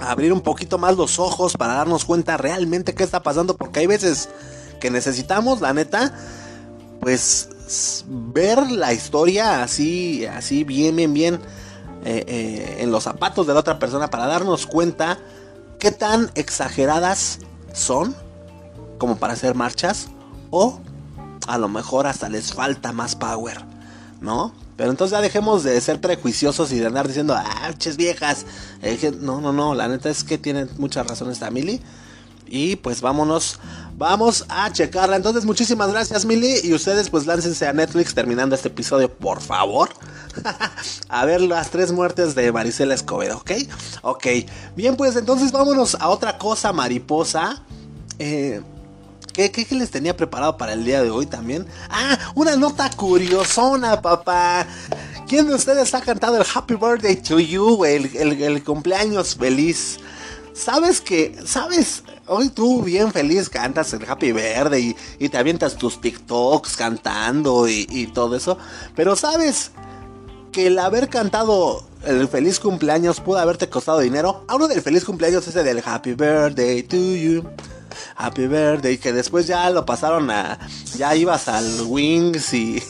[0.00, 3.86] abrir un poquito más los ojos para darnos cuenta realmente qué está pasando, porque hay
[3.86, 4.28] veces
[4.80, 6.12] que necesitamos, la neta,
[7.00, 7.50] pues
[8.08, 11.34] ver la historia así, así bien, bien, bien,
[12.04, 15.20] eh, eh, en los zapatos de la otra persona para darnos cuenta
[15.82, 17.40] qué tan exageradas
[17.72, 18.14] son
[18.98, 20.10] como para hacer marchas
[20.50, 20.78] o
[21.48, 23.64] a lo mejor hasta les falta más power,
[24.20, 24.54] ¿no?
[24.76, 28.46] Pero entonces ya dejemos de ser prejuiciosos y de andar diciendo, ah, ches viejas.
[28.80, 31.80] Eh, no, no, no, la neta es que tienen muchas razones esta Mili.
[32.46, 33.58] Y pues vámonos,
[33.98, 35.16] vamos a checarla.
[35.16, 36.60] Entonces muchísimas gracias Mili.
[36.62, 39.88] Y ustedes pues láncense a Netflix terminando este episodio, por favor.
[41.08, 43.50] a ver las tres muertes de Marisela Escobedo, ¿ok?
[44.02, 44.26] Ok.
[44.76, 47.62] Bien, pues entonces vámonos a otra cosa mariposa.
[48.18, 48.60] Eh,
[49.32, 51.66] ¿Qué, ¿Qué, les tenía preparado para el día de hoy también?
[51.88, 54.66] Ah, una nota curiosona, papá.
[55.26, 59.98] ¿Quién de ustedes ha cantado el Happy Birthday to You, el, el, cumpleaños feliz?
[60.52, 66.00] ¿Sabes que, sabes, hoy tú bien feliz cantas el Happy Verde y, te avientas tus
[66.02, 68.58] TikToks cantando y, todo eso.
[68.94, 69.70] Pero sabes
[70.52, 74.44] que el haber cantado el feliz cumpleaños pudo haberte costado dinero.
[74.54, 77.44] Uno del feliz cumpleaños ese del Happy Birthday to you.
[78.16, 80.58] Happy Birthday, que después ya lo pasaron a.
[80.96, 82.82] Ya ibas al Wings y.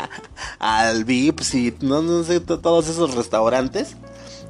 [0.58, 3.96] al Vips y no, sé, todos esos restaurantes.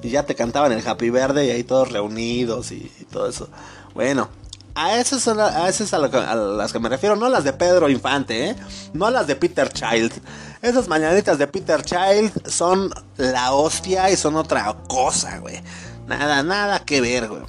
[0.02, 3.48] Y ya te cantaban el Happy Verde y ahí todos reunidos y todo eso.
[3.94, 4.28] Bueno,
[4.76, 8.50] a esas son a, esas a, las que me refiero, no las de Pedro Infante,
[8.50, 8.56] ¿eh?
[8.92, 10.12] no las de Peter Child.
[10.60, 15.62] Esas mañanitas de Peter Child son la hostia y son otra cosa, güey.
[16.06, 17.42] Nada, nada que ver, güey.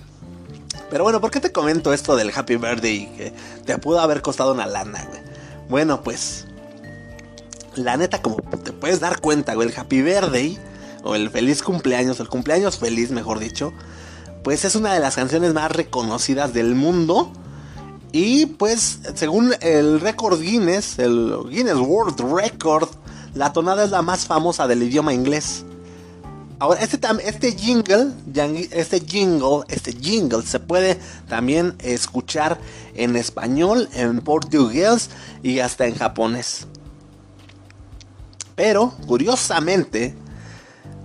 [0.90, 3.34] Pero bueno, ¿por qué te comento esto del Happy Birthday que
[3.66, 5.20] te pudo haber costado una lana, güey?
[5.68, 6.46] Bueno, pues
[7.76, 10.58] la neta como te puedes dar cuenta, güey, el Happy Birthday
[11.04, 13.74] o el feliz cumpleaños, el cumpleaños feliz, mejor dicho,
[14.44, 17.32] pues es una de las canciones más reconocidas del mundo.
[18.12, 22.90] Y pues según el récord Guinness, el Guinness World Record,
[23.34, 25.66] la tonada es la más famosa del idioma inglés.
[26.60, 28.14] Ahora, este, este jingle,
[28.72, 32.58] este jingle, este jingle se puede también escuchar
[32.96, 35.12] en español, en portugués
[35.44, 36.66] y hasta en japonés.
[38.56, 40.16] Pero, curiosamente,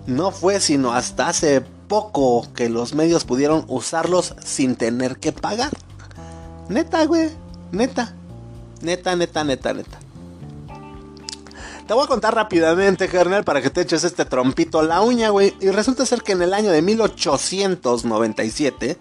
[0.07, 5.73] no fue sino hasta hace poco que los medios pudieron usarlos sin tener que pagar.
[6.71, 7.29] Neta, güey.
[7.71, 8.15] Neta.
[8.81, 9.99] Neta, neta, neta, neta.
[11.87, 15.29] Te voy a contar rápidamente, carnal, para que te eches este trompito a la uña,
[15.29, 15.55] güey.
[15.61, 18.97] Y resulta ser que en el año de 1897,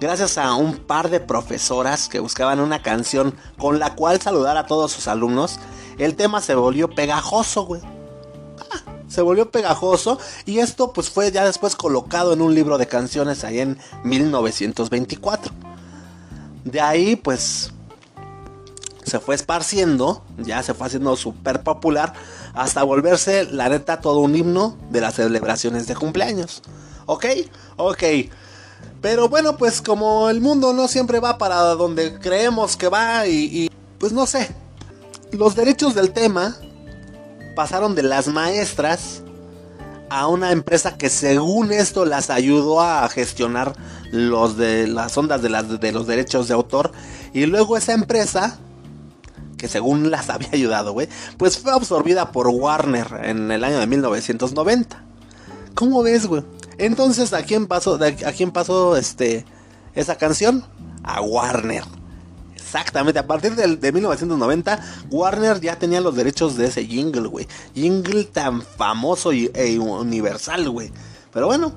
[0.00, 4.64] gracias a un par de profesoras que buscaban una canción con la cual saludar a
[4.64, 5.60] todos sus alumnos,
[5.98, 7.97] el tema se volvió pegajoso, güey
[9.08, 13.44] se volvió pegajoso y esto pues fue ya después colocado en un libro de canciones
[13.44, 15.52] ahí en 1924.
[16.64, 17.72] de ahí pues
[19.08, 22.12] se fue esparciendo, ya se fue haciendo súper popular,
[22.52, 26.62] hasta volverse, la neta, todo un himno de las celebraciones de cumpleaños.
[27.06, 27.24] ¿Ok?
[27.76, 28.02] Ok.
[29.00, 33.44] Pero bueno, pues como el mundo no siempre va para donde creemos que va y,
[33.44, 34.54] y pues no sé,
[35.32, 36.56] los derechos del tema
[37.58, 39.24] pasaron de las maestras
[40.10, 43.72] a una empresa que según esto las ayudó a gestionar
[44.12, 46.92] los de las ondas de, las, de los derechos de autor
[47.32, 48.60] y luego esa empresa
[49.56, 53.88] que según las había ayudado, güey, pues fue absorbida por Warner en el año de
[53.88, 55.02] 1990.
[55.74, 56.44] ¿Cómo ves, güey?
[56.78, 59.44] Entonces, ¿a quién pasó, a quién pasó este,
[59.96, 60.64] esa canción?
[61.02, 61.82] A Warner.
[62.68, 64.78] Exactamente, a partir de, 1990,
[65.10, 67.48] Warner ya tenía los derechos de ese jingle, güey.
[67.74, 70.92] Jingle tan famoso y, e universal, güey.
[71.32, 71.72] Pero bueno,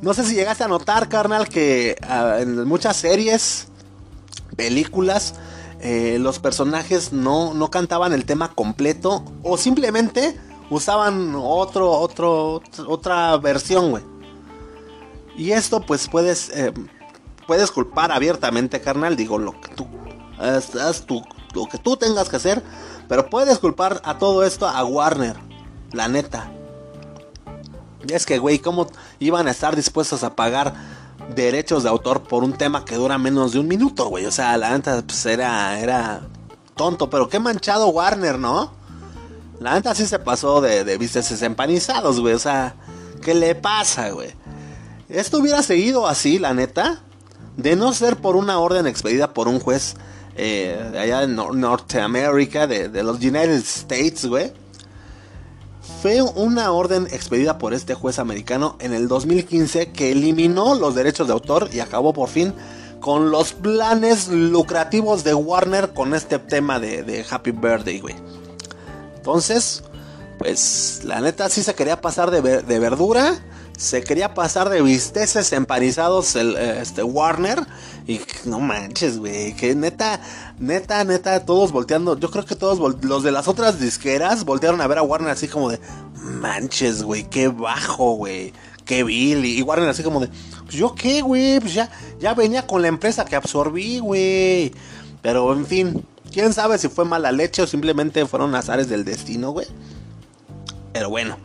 [0.00, 3.66] no sé si llegaste a notar, carnal, que ah, en muchas series,
[4.54, 5.34] películas,
[5.80, 10.38] eh, los personajes no, no cantaban el tema completo o simplemente
[10.70, 14.04] usaban otro, otro, otra versión, güey.
[15.36, 16.72] Y esto pues puedes, eh,
[17.46, 19.86] puedes culpar abiertamente, carnal, digo, lo que tú,
[20.38, 20.74] haz,
[21.54, 22.62] lo que tú tengas que hacer,
[23.08, 25.36] pero puedes culpar a todo esto a Warner,
[25.92, 26.50] la neta.
[28.08, 28.88] Es que, güey, ¿cómo
[29.20, 30.74] iban a estar dispuestos a pagar
[31.34, 34.26] derechos de autor por un tema que dura menos de un minuto, güey.
[34.26, 36.22] O sea, la neta, pues era, era
[36.76, 38.72] tonto, pero qué manchado Warner, ¿no?
[39.60, 40.98] La neta sí se pasó de, de
[41.42, 42.34] empanizados, güey.
[42.34, 42.74] O sea,
[43.22, 44.34] ¿qué le pasa, güey?
[45.08, 47.02] Esto hubiera seguido así, la neta,
[47.56, 49.94] de no ser por una orden expedida por un juez
[50.36, 54.52] eh, allá en Norteamérica, de, de los United States, güey
[56.02, 61.28] fue una orden expedida por este juez americano en el 2015 que eliminó los derechos
[61.28, 62.52] de autor y acabó por fin
[63.00, 68.14] con los planes lucrativos de Warner con este tema de, Happy Birthday, güey.
[69.16, 69.82] Entonces,
[70.38, 73.40] pues la neta sí se quería pasar de, verdura.
[73.82, 77.66] Se quería pasar de bisteces empanizados el, este Warner.
[78.06, 79.56] Y no manches, güey.
[79.56, 80.20] Que neta,
[80.60, 82.16] neta, neta, todos volteando.
[82.16, 85.48] Yo creo que todos los de las otras disqueras voltearon a ver a Warner así
[85.48, 85.80] como de
[86.14, 88.52] manches, güey, qué bajo, güey.
[88.84, 89.44] Qué vil.
[89.44, 90.28] Y Warner así como de,
[90.62, 91.90] pues yo qué, güey, pues ya,
[92.20, 94.72] ya venía con la empresa que absorbí, güey.
[95.22, 99.50] Pero en fin, quién sabe si fue mala leche o simplemente fueron azares del destino,
[99.50, 99.66] güey.
[100.92, 101.36] Pero bueno.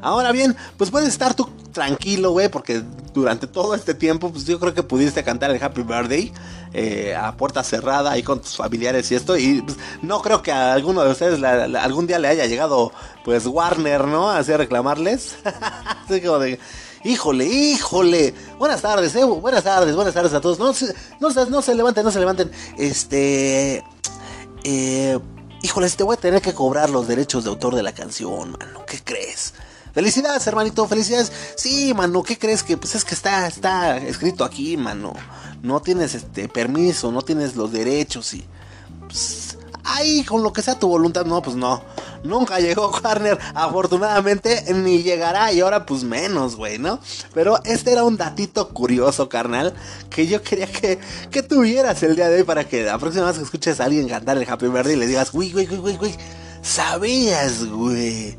[0.00, 2.82] Ahora bien, pues puedes estar tú tranquilo, güey, porque
[3.14, 6.32] durante todo este tiempo, pues yo creo que pudiste cantar el Happy Birthday
[6.72, 9.36] eh, a puerta cerrada ahí con tus familiares y esto.
[9.36, 12.92] Y pues, no creo que a alguno de ustedes algún día le haya llegado,
[13.24, 14.30] pues Warner, ¿no?
[14.30, 15.36] Así a reclamarles.
[16.04, 16.58] Así como de.
[17.04, 18.34] Híjole, híjole.
[18.58, 19.24] Buenas tardes, eh.
[19.24, 20.58] Buenas tardes, buenas tardes a todos.
[20.58, 20.72] No,
[21.20, 22.50] no, no se levanten, no se levanten.
[22.76, 23.84] Este.
[24.64, 25.18] Eh,
[25.62, 28.84] híjole, te voy a tener que cobrar los derechos de autor de la canción, mano.
[28.86, 29.54] ¿Qué crees?
[29.92, 31.32] Felicidades, hermanito, felicidades.
[31.56, 32.76] Sí, mano, ¿qué crees que?
[32.76, 35.12] Pues es que está, está escrito aquí, mano.
[35.62, 38.44] No tienes este permiso, no tienes los derechos y.
[39.06, 41.82] Pues, ahí, con lo que sea tu voluntad, no, pues no.
[42.22, 47.00] Nunca llegó Warner, afortunadamente, ni llegará, y ahora pues menos, güey, ¿no?
[47.34, 49.74] Pero este era un datito curioso, carnal,
[50.10, 50.98] que yo quería que,
[51.30, 54.08] que tuvieras el día de hoy para que la próxima vez que escuches a alguien
[54.08, 56.14] cantar el Happy Birthday y le digas, güey, güey, güey, güey, güey,
[56.62, 58.36] sabías, güey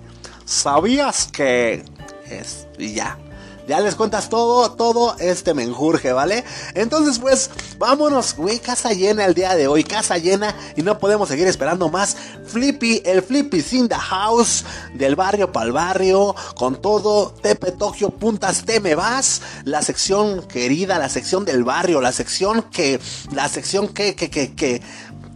[0.50, 1.86] ¿Sabías que?
[2.28, 3.20] Es, y ya.
[3.68, 6.44] Ya les cuentas todo, todo este menjurje, ¿vale?
[6.74, 11.30] Entonces, pues, vámonos, güey, casa llena el día de hoy, casa llena y no podemos
[11.30, 12.18] seguir esperando más.
[12.48, 18.10] Flippy, el Flippy in the house, del barrio para el barrio, con todo, Tepe Tokio,
[18.10, 23.00] puntas, te me vas, la sección querida, la sección del barrio, la sección que,
[23.34, 24.82] la sección que, que, que, que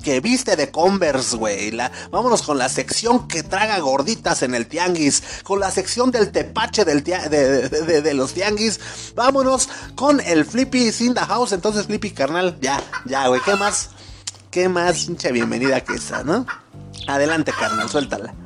[0.03, 1.75] que viste de Converse, güey.
[2.11, 5.23] vámonos con la sección que traga gorditas en el tianguis.
[5.43, 8.79] Con la sección del tepache del de, los tianguis.
[9.15, 11.53] Vámonos con el Flippy Sin the House.
[11.53, 13.41] Entonces, Flippy, carnal, ya, ya, güey.
[13.41, 13.89] ¿Qué más?
[14.51, 15.09] ¿Qué más?
[15.09, 16.45] Mucha bienvenida que esa, ¿no?
[17.07, 18.42] Adelante, carnal, suéltala.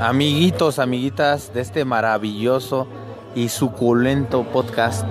[0.00, 2.88] Amiguitos, amiguitas de este maravilloso
[3.36, 5.06] y suculento podcast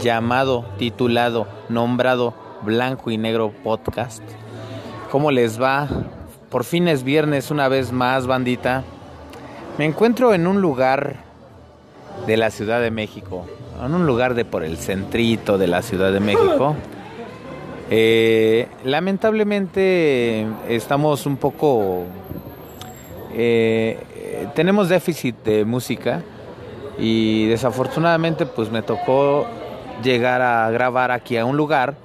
[0.00, 4.22] llamado, titulado, nombrado Blanco y Negro Podcast.
[5.10, 5.88] ¿Cómo les va?
[6.50, 8.84] Por fin es viernes una vez más, bandita.
[9.76, 11.16] Me encuentro en un lugar
[12.28, 13.44] de la Ciudad de México,
[13.84, 16.76] en un lugar de por el centrito de la Ciudad de México.
[17.90, 22.04] Eh, lamentablemente estamos un poco...
[23.38, 26.22] eh, tenemos déficit de música
[26.98, 29.46] y desafortunadamente pues me tocó
[30.02, 31.96] llegar a grabar aquí a un lugar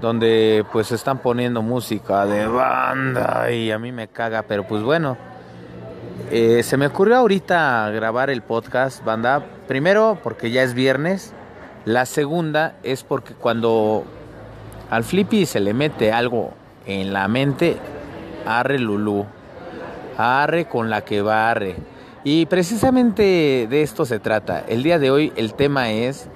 [0.00, 5.16] donde pues están poniendo música de banda y a mí me caga, pero pues bueno,
[6.32, 11.32] eh, se me ocurrió ahorita grabar el podcast, banda, primero porque ya es viernes,
[11.84, 14.04] la segunda es porque cuando
[14.90, 16.52] al Flippy se le mete algo
[16.84, 17.76] en la mente,
[18.44, 19.26] arre Lulú,
[20.16, 21.76] arre con la que barre.
[22.24, 24.64] Y precisamente de esto se trata.
[24.66, 26.28] El día de hoy el tema es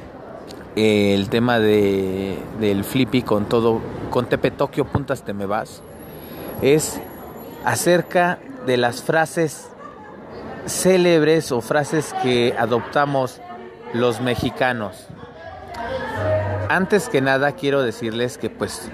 [0.77, 5.83] eh, el tema de, del Flippy con todo, con Tepe Tokio, puntas te me vas.
[6.63, 7.01] Es
[7.65, 9.71] acerca de las frases
[10.67, 13.41] célebres o frases que adoptamos
[13.95, 15.07] los mexicanos.
[16.69, 18.91] Antes que nada quiero decirles que pues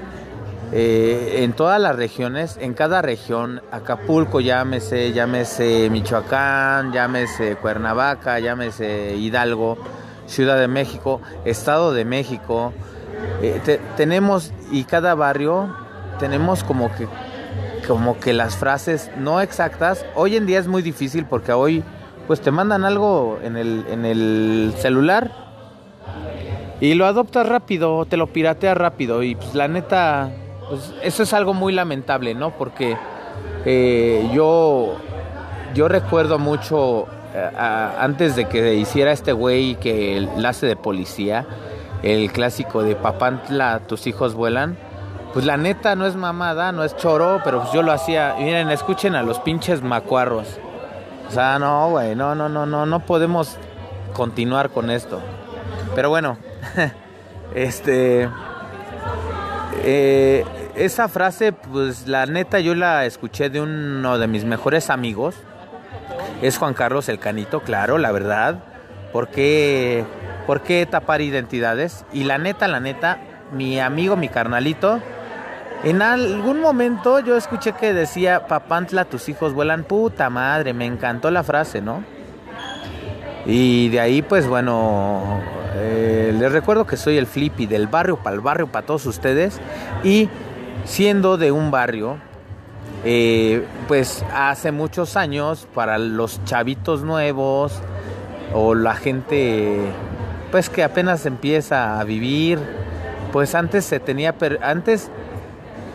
[0.77, 9.15] eh, en todas las regiones, en cada región, Acapulco, llámese, llámese Michoacán, llámese Cuernavaca, llámese
[9.17, 9.79] Hidalgo,
[10.27, 12.73] Ciudad de México, Estado de México,
[13.41, 15.75] eh, te- tenemos y cada barrio
[16.19, 17.07] tenemos como que
[17.87, 20.07] como que las frases no exactas.
[20.15, 21.85] Hoy en día es muy difícil porque hoy
[22.27, 25.31] pues te mandan algo en el, en el celular
[26.81, 30.31] y lo adoptas rápido, te lo pirateas rápido y pues la neta,
[30.68, 32.50] pues eso es algo muy lamentable, ¿no?
[32.57, 32.96] Porque
[33.64, 34.96] eh, yo,
[35.74, 41.46] yo recuerdo mucho eh, antes de que hiciera este güey que el hace de policía,
[42.03, 44.77] el clásico de Papantla, tus hijos vuelan.
[45.33, 48.37] Pues la neta no es mamada, no es choro, pero pues yo lo hacía.
[48.38, 50.46] Miren, escuchen a los pinches macuarros.
[51.29, 53.57] O sea, no, güey, no, no, no, no, no podemos
[54.12, 55.20] continuar con esto.
[55.96, 56.37] Pero bueno,
[57.55, 58.29] este.
[59.87, 60.44] Eh,
[60.77, 65.35] esa frase, pues la neta, yo la escuché de uno de mis mejores amigos.
[66.42, 68.64] Es Juan Carlos el Canito, claro, la verdad.
[69.12, 70.05] ¿Por qué,
[70.47, 72.05] por qué tapar identidades?
[72.12, 73.18] Y la neta, la neta,
[73.53, 75.01] mi amigo, mi carnalito,
[75.85, 81.31] en algún momento yo escuché que decía, Papantla, tus hijos vuelan, puta madre, me encantó
[81.31, 82.03] la frase, ¿no?
[83.44, 85.42] Y de ahí, pues bueno,
[85.75, 89.61] eh, les recuerdo que soy el Flippy del barrio para el barrio, para todos ustedes.
[90.03, 90.29] Y
[90.85, 92.19] siendo de un barrio,
[93.05, 97.73] eh, pues hace muchos años, para los chavitos nuevos
[98.53, 99.79] o la gente,
[100.51, 102.59] pues que apenas empieza a vivir,
[103.33, 105.11] pues antes se tenía, antes,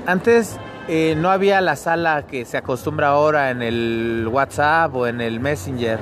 [0.06, 0.58] antes
[0.90, 5.40] eh, no había la sala que se acostumbra ahora en el WhatsApp o en el
[5.40, 6.00] Messenger.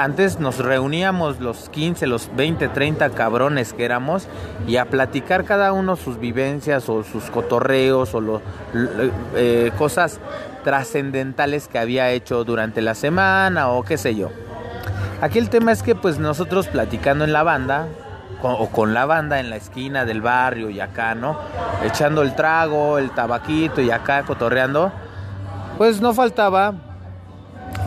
[0.00, 4.26] Antes nos reuníamos los 15, los 20, 30 cabrones que éramos
[4.66, 8.40] y a platicar cada uno sus vivencias o sus cotorreos o lo-
[9.36, 10.20] eh, cosas
[10.64, 14.30] trascendentales que había hecho durante la semana o qué sé yo.
[15.20, 17.88] Aquí el tema es que pues nosotros platicando en la banda
[18.40, 21.38] con- o con la banda en la esquina del barrio y acá, ¿no?
[21.84, 24.92] Echando el trago, el tabaquito y acá cotorreando,
[25.76, 26.74] pues no faltaba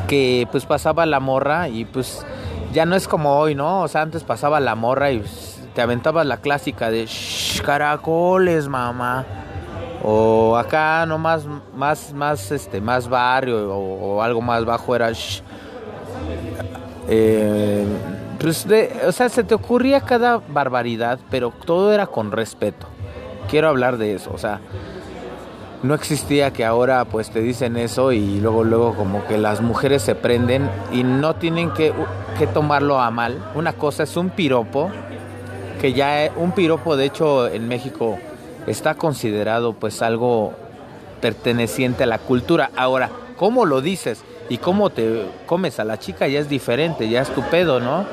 [0.07, 2.25] que pues pasaba la morra y pues
[2.73, 3.81] ya no es como hoy, ¿no?
[3.81, 8.67] O sea, antes pasaba la morra y pues, te aventabas la clásica de "Shh, caracoles,
[8.67, 9.25] mamá.
[10.03, 15.41] O acá nomás más más este más barrio o, algo más bajo era "Shh".
[17.07, 17.85] Eh,
[18.41, 22.87] pues de- o sea, se te ocurría cada barbaridad, pero todo era con respeto.
[23.49, 24.59] Quiero hablar de eso, o sea,
[25.83, 30.03] no existía que ahora pues te dicen eso y luego luego como que las mujeres
[30.03, 31.91] se prenden y no tienen que,
[32.37, 33.37] que tomarlo a mal.
[33.55, 34.89] Una cosa es un piropo,
[35.79, 38.19] que ya un piropo de hecho en México
[38.67, 40.53] está considerado pues algo
[41.19, 42.69] perteneciente a la cultura.
[42.75, 47.21] Ahora, ¿cómo lo dices y cómo te comes a la chica ya es diferente, ya
[47.21, 48.05] es tu pedo, ¿no?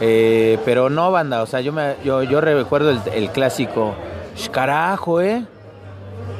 [0.00, 3.94] Eh, pero no, banda, o sea, yo me, yo, yo recuerdo el, clásico,
[4.36, 5.44] "Sh, carajo, ¿eh?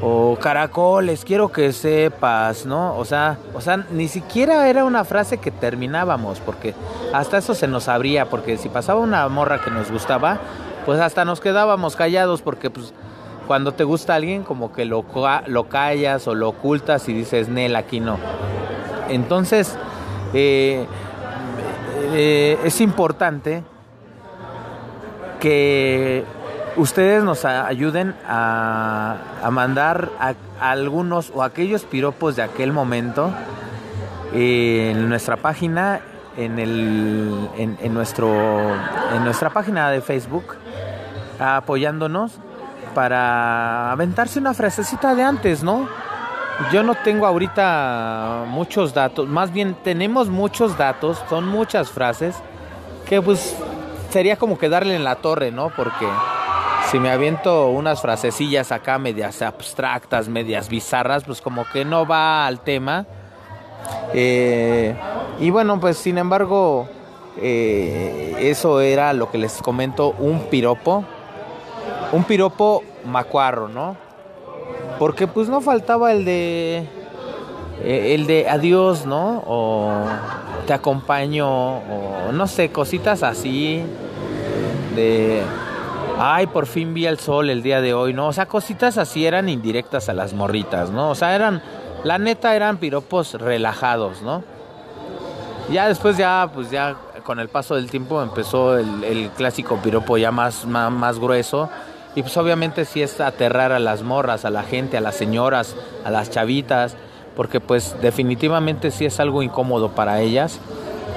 [0.02, 2.96] O caracoles, quiero que sepas, ¿no?
[2.96, 6.74] O sea, o sea, ni siquiera era una frase que terminábamos, porque
[7.12, 10.38] hasta eso se nos abría, porque si pasaba una morra que nos gustaba,
[10.84, 12.92] pues hasta nos quedábamos callados, porque pues
[13.46, 15.04] cuando te gusta alguien como que lo,
[15.46, 18.18] lo callas o lo ocultas y dices, Nel, aquí no.
[19.08, 19.76] Entonces,
[20.32, 20.86] eh,
[22.14, 23.64] eh, es importante
[25.40, 26.24] que
[26.76, 29.16] ustedes nos ayuden a,
[29.50, 33.32] mandar a, algunos o aquellos piropos de aquel momento
[34.32, 36.00] en nuestra página
[36.36, 38.32] en, el, en nuestro,
[39.14, 40.56] en nuestra página de Facebook
[41.38, 42.38] apoyándonos
[42.94, 45.88] para aventarse una frasecita de antes, ¿no?
[46.72, 52.36] Yo no tengo ahorita muchos datos, más bien tenemos muchos datos, son muchas frases
[53.06, 53.56] que pues
[54.10, 55.70] sería como que darle en la torre, ¿no?
[55.70, 56.06] Porque
[56.90, 62.46] si me aviento unas frasecillas acá medias abstractas, medias bizarras, pues como que no va
[62.46, 63.04] al tema.
[64.12, 64.94] Eh,
[65.40, 66.88] y bueno, pues sin embargo,
[67.36, 71.04] eh, eso era lo que les comento, un piropo.
[72.12, 74.03] Un piropo macuarro, ¿no?
[74.98, 76.88] Porque pues no faltaba el de...
[77.82, 79.42] eh, el de adiós, ¿no?
[79.46, 80.04] O
[80.66, 83.82] te acompaño, o no sé, cositas así.
[84.94, 85.42] De...
[86.18, 88.28] Ay, por fin vi el sol el día de hoy, ¿no?
[88.28, 91.10] O sea, cositas así eran indirectas a las morritas, ¿no?
[91.10, 91.62] O sea, eran...
[92.04, 94.44] La neta eran piropos relajados, ¿no?
[95.70, 100.18] Ya después ya, pues ya con el paso del tiempo empezó el, el clásico piropo
[100.18, 101.70] ya más, más, más grueso.
[102.14, 105.74] Y pues obviamente sí es aterrar a las morras, a la gente, a las señoras,
[106.04, 106.96] a las chavitas,
[107.34, 110.60] porque pues definitivamente sí es algo incómodo para ellas.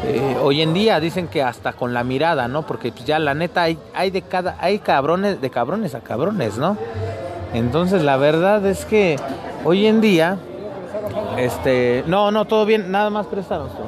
[0.05, 2.63] Eh, hoy en día dicen que hasta con la mirada, ¿no?
[2.63, 6.57] Porque pues ya la neta hay, hay de cada, hay cabrones, de cabrones a cabrones,
[6.57, 6.77] ¿no?
[7.53, 9.17] Entonces la verdad es que
[9.63, 10.37] hoy en día,
[11.37, 13.71] este, no, no, todo bien, nada más préstanos.
[13.71, 13.83] tú.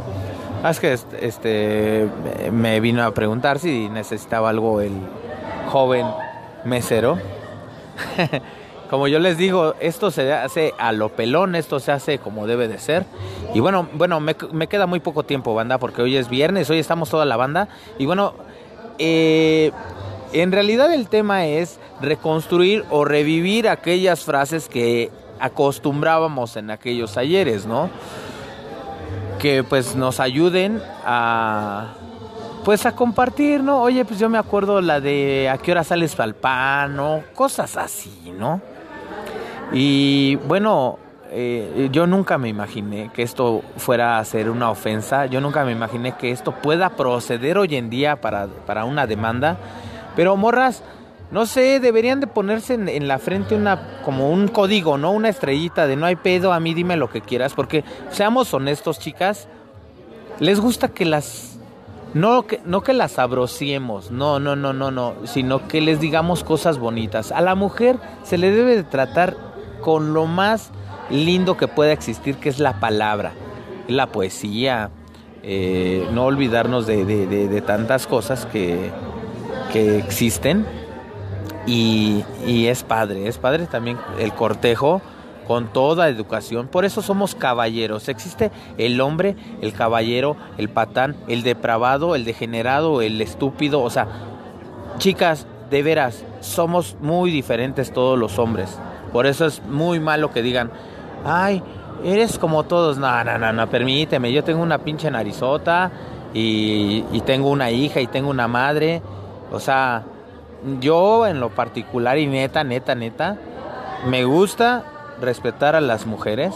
[0.63, 2.09] Ah, es que este, este,
[2.51, 4.93] me vino a preguntar si necesitaba algo el
[5.71, 6.05] joven
[6.65, 7.17] mesero.
[8.89, 12.67] como yo les digo, esto se hace a lo pelón, esto se hace como debe
[12.67, 13.05] de ser.
[13.53, 14.35] Y bueno, bueno, me,
[14.67, 17.69] queda muy poco tiempo, banda, porque hoy es viernes, hoy estamos toda la banda.
[17.99, 18.33] Y bueno,
[18.97, 19.71] eh,
[20.33, 27.65] en realidad el tema es reconstruir o revivir aquellas frases que acostumbrábamos en aquellos ayeres,
[27.67, 27.89] ¿no?
[29.37, 31.93] Que pues nos ayuden a
[32.63, 33.81] pues a compartir, ¿no?
[33.81, 37.23] Oye, pues yo me acuerdo la de a qué hora sales pa'l pan, ¿no?
[37.33, 38.61] Cosas así, ¿no?
[39.71, 40.97] Y bueno,
[41.31, 45.71] eh, yo nunca me imaginé que esto fuera a ser una ofensa, yo nunca me
[45.71, 49.57] imaginé que esto pueda proceder hoy en día para, para una demanda,
[50.15, 50.83] pero morras,
[51.31, 55.11] no sé, deberían de ponerse en, en, la frente una como un código, ¿no?
[55.11, 58.99] Una estrellita de no hay pedo, a mí dime lo que quieras, porque seamos honestos,
[58.99, 59.47] chicas,
[60.39, 61.48] les gusta que las
[62.13, 66.43] no que, no que las abrociemos, no, no, no, no, no, sino que les digamos
[66.43, 67.31] cosas bonitas.
[67.31, 69.37] A la mujer se le debe de tratar
[69.81, 70.71] con lo más
[71.09, 73.33] lindo que pueda existir, que es la palabra,
[73.87, 74.91] la poesía,
[75.43, 78.91] eh, no olvidarnos de, de, de, de tantas cosas que,
[79.71, 80.65] que existen.
[81.65, 85.01] Y, y es padre, es padre también el cortejo
[85.49, 86.67] con toda educación.
[86.67, 88.07] Por eso somos caballeros.
[88.07, 93.81] Existe el hombre, el caballero, el patán, el depravado, el degenerado, el estúpido.
[93.81, 94.07] O sea,
[94.99, 98.77] chicas, de veras, somos muy diferentes todos los hombres.
[99.11, 100.69] Por eso es muy malo que digan,
[101.25, 101.63] ay,
[102.03, 102.99] eres como todos.
[102.99, 104.31] No, no, no, no, permíteme.
[104.31, 105.91] Yo tengo una pinche narizota
[106.31, 109.01] y, y tengo una hija y tengo una madre.
[109.51, 110.03] O sea,
[110.79, 113.35] yo en lo particular y neta, neta, neta,
[114.05, 116.55] me gusta respetar a las mujeres.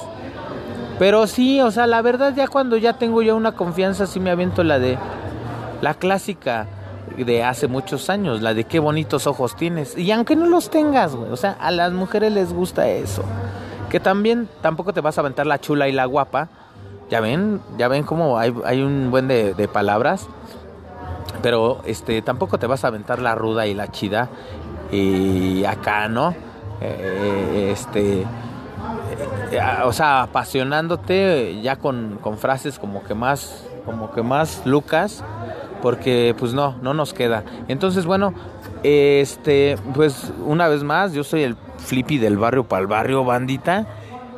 [0.99, 4.31] Pero sí, o sea, la verdad ya cuando ya tengo yo una confianza, sí me
[4.31, 4.97] aviento la de
[5.81, 6.67] la clásica
[7.17, 9.97] de hace muchos años, la de qué bonitos ojos tienes.
[9.97, 13.23] Y aunque no los tengas, güey, o sea, a las mujeres les gusta eso.
[13.89, 16.49] Que también tampoco te vas a aventar la chula y la guapa.
[17.09, 20.27] Ya ven, ya ven cómo hay, hay un buen de, palabras.
[21.41, 24.29] Pero este tampoco te vas a aventar la ruda y la chida.
[24.91, 26.33] Y acá, ¿no?
[26.81, 28.25] Eh, este
[29.85, 35.23] o sea, apasionándote ya con, con, frases como que más, como que más Lucas,
[35.81, 37.43] porque pues no, no nos queda.
[37.67, 38.33] Entonces, bueno,
[38.83, 43.87] este, pues una vez más, yo soy el flippy del barrio para el barrio, bandita.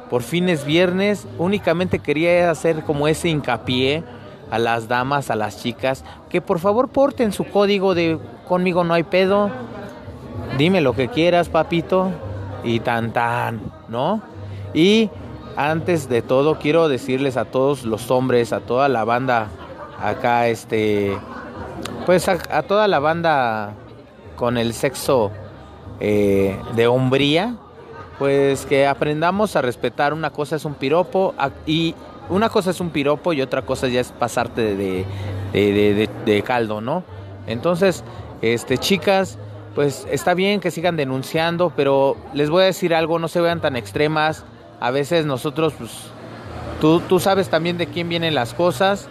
[0.10, 4.04] Por fin es viernes, únicamente quería hacer como ese hincapié
[4.52, 8.94] a las damas, a las chicas, que por favor porten su código de conmigo no
[8.94, 9.50] hay pedo,
[10.58, 12.12] dime lo que quieras, papito,
[12.64, 14.22] y tan tan, ¿no?
[14.76, 15.10] Y
[15.56, 19.48] antes de todo quiero decirles a todos los hombres, a toda la banda
[20.02, 21.18] acá, este,
[22.06, 23.74] pues a, toda la banda
[24.36, 25.32] con el sexo
[26.02, 27.56] eh, de hombría,
[28.20, 30.14] pues que aprendamos a respetar.
[30.14, 31.34] Una cosa es un piropo
[31.66, 31.96] y
[32.30, 35.06] una cosa es un piropo y otra cosa ya es pasarte de,
[35.54, 37.06] de, de caldo, ¿no?
[37.48, 38.04] Entonces,
[38.42, 39.38] este, chicas,
[39.74, 43.62] pues está bien que sigan denunciando, pero les voy a decir algo, no se vean
[43.62, 44.44] tan extremas
[44.80, 45.92] a veces nosotros, pues,
[46.82, 49.08] tú, tú sabes también de quién vienen las cosas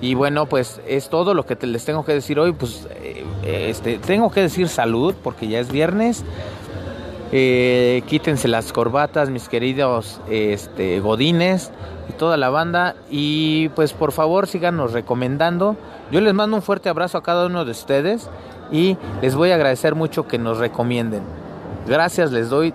[0.00, 2.52] Y bueno, pues es todo lo que les tengo que decir hoy.
[2.52, 3.24] Pues eh,
[3.68, 6.24] este, tengo que decir salud porque ya es viernes.
[7.32, 11.70] Eh, quítense las corbatas, mis queridos este, godines
[12.08, 12.96] y toda la banda.
[13.10, 15.76] Y pues por favor síganos recomendando.
[16.10, 18.28] Yo les mando un fuerte abrazo a cada uno de ustedes
[18.70, 21.22] y les voy a agradecer mucho que nos recomienden.
[21.86, 22.74] Gracias les doy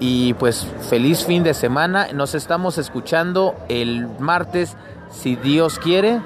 [0.00, 2.08] y pues feliz fin de semana.
[2.12, 4.76] Nos estamos escuchando el martes
[5.10, 6.20] si Dios quiere.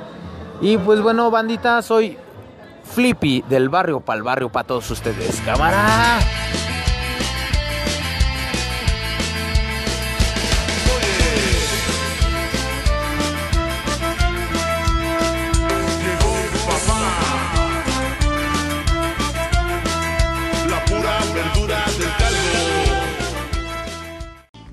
[0.60, 2.16] Y pues bueno, bandita, soy
[2.84, 5.42] Flippy del barrio para el barrio para todos ustedes.
[5.44, 6.20] ¡Cámara!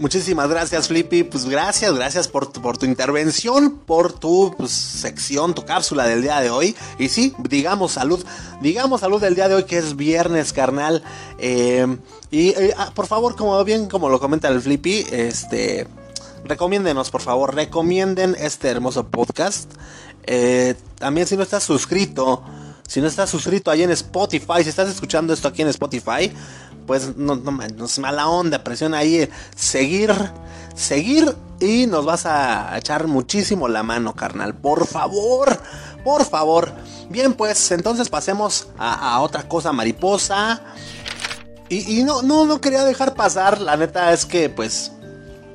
[0.01, 1.21] Muchísimas gracias, Flippy.
[1.21, 6.23] Pues gracias, gracias por tu, por tu intervención, por tu pues, sección, tu cápsula del
[6.23, 6.75] día de hoy.
[6.97, 8.25] Y sí, digamos salud,
[8.61, 11.03] digamos salud del día de hoy que es viernes, carnal.
[11.37, 11.85] Eh,
[12.31, 15.85] y eh, ah, por favor, como bien como lo comenta el Flippy, este,
[16.45, 19.71] recomiéndenos, por favor, recomienden este hermoso podcast.
[20.23, 22.43] Eh, también si no estás suscrito,
[22.87, 26.33] si no estás suscrito ahí en Spotify, si estás escuchando esto aquí en Spotify,
[26.91, 27.41] pues no,
[27.85, 30.13] es mala onda, presiona ahí eh, seguir,
[30.75, 34.55] seguir y nos vas a echar muchísimo la mano, carnal.
[34.55, 35.57] Por favor,
[36.03, 36.73] por favor.
[37.07, 40.63] Bien, pues entonces pasemos a, a otra cosa mariposa.
[41.69, 44.91] Y, y no, no, no quería dejar pasar, la neta es que pues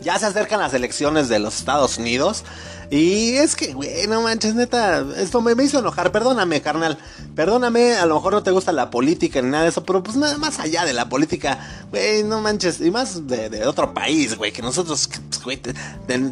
[0.00, 2.44] ya se acercan las elecciones de los Estados Unidos.
[2.90, 6.12] Y es que, güey, no manches, neta, esto me, hizo enojar.
[6.12, 6.98] Perdóname, carnal.
[7.34, 10.16] Perdóname, a lo mejor no te gusta la política ni nada de eso, pero pues
[10.16, 11.58] nada más allá de la política,
[11.90, 12.80] güey, no manches.
[12.80, 15.60] Y más de, otro país, güey, que nosotros, pues, güey,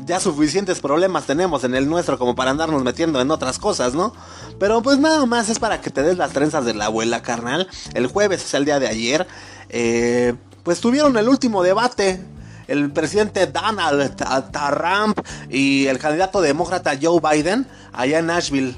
[0.07, 4.15] ya suficientes problemas tenemos en el nuestro como para andarnos metiendo en otras cosas, ¿no?
[4.59, 7.69] Pero pues nada más es para que te des las trenzas de la abuela, carnal.
[7.95, 9.27] El jueves es el día de ayer.
[9.71, 12.21] Eh, pues tuvieron el último debate
[12.69, 15.19] el presidente Donald Trump
[15.51, 18.75] y el candidato demócrata Joe Biden allá en Nashville.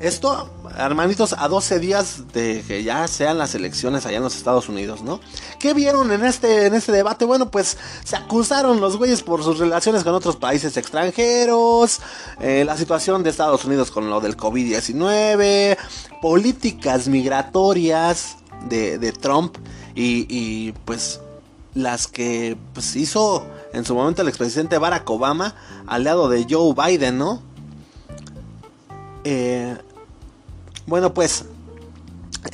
[0.00, 4.68] Esto, hermanitos, a 12 días de que ya sean las elecciones allá en los Estados
[4.68, 5.20] Unidos, ¿no?
[5.58, 7.24] ¿Qué vieron en este, en este debate?
[7.24, 12.00] Bueno, pues se acusaron los güeyes por sus relaciones con otros países extranjeros,
[12.40, 15.78] eh, la situación de Estados Unidos con lo del COVID-19,
[16.20, 18.36] políticas migratorias
[18.68, 19.56] de, de Trump
[19.94, 21.20] y, y, pues
[21.74, 25.54] las que pues, hizo en su momento el expresidente Barack Obama,
[25.86, 27.42] aliado de Joe Biden, ¿no?
[29.24, 29.76] Eh,
[30.86, 31.46] bueno, pues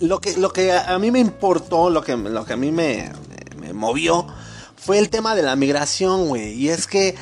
[0.00, 2.70] lo que, lo que a a mí me importó, lo que, lo que a mí
[2.72, 3.12] me,
[3.58, 4.26] me movió,
[4.76, 6.52] fue el tema de la migración, güey.
[6.52, 7.16] Y es que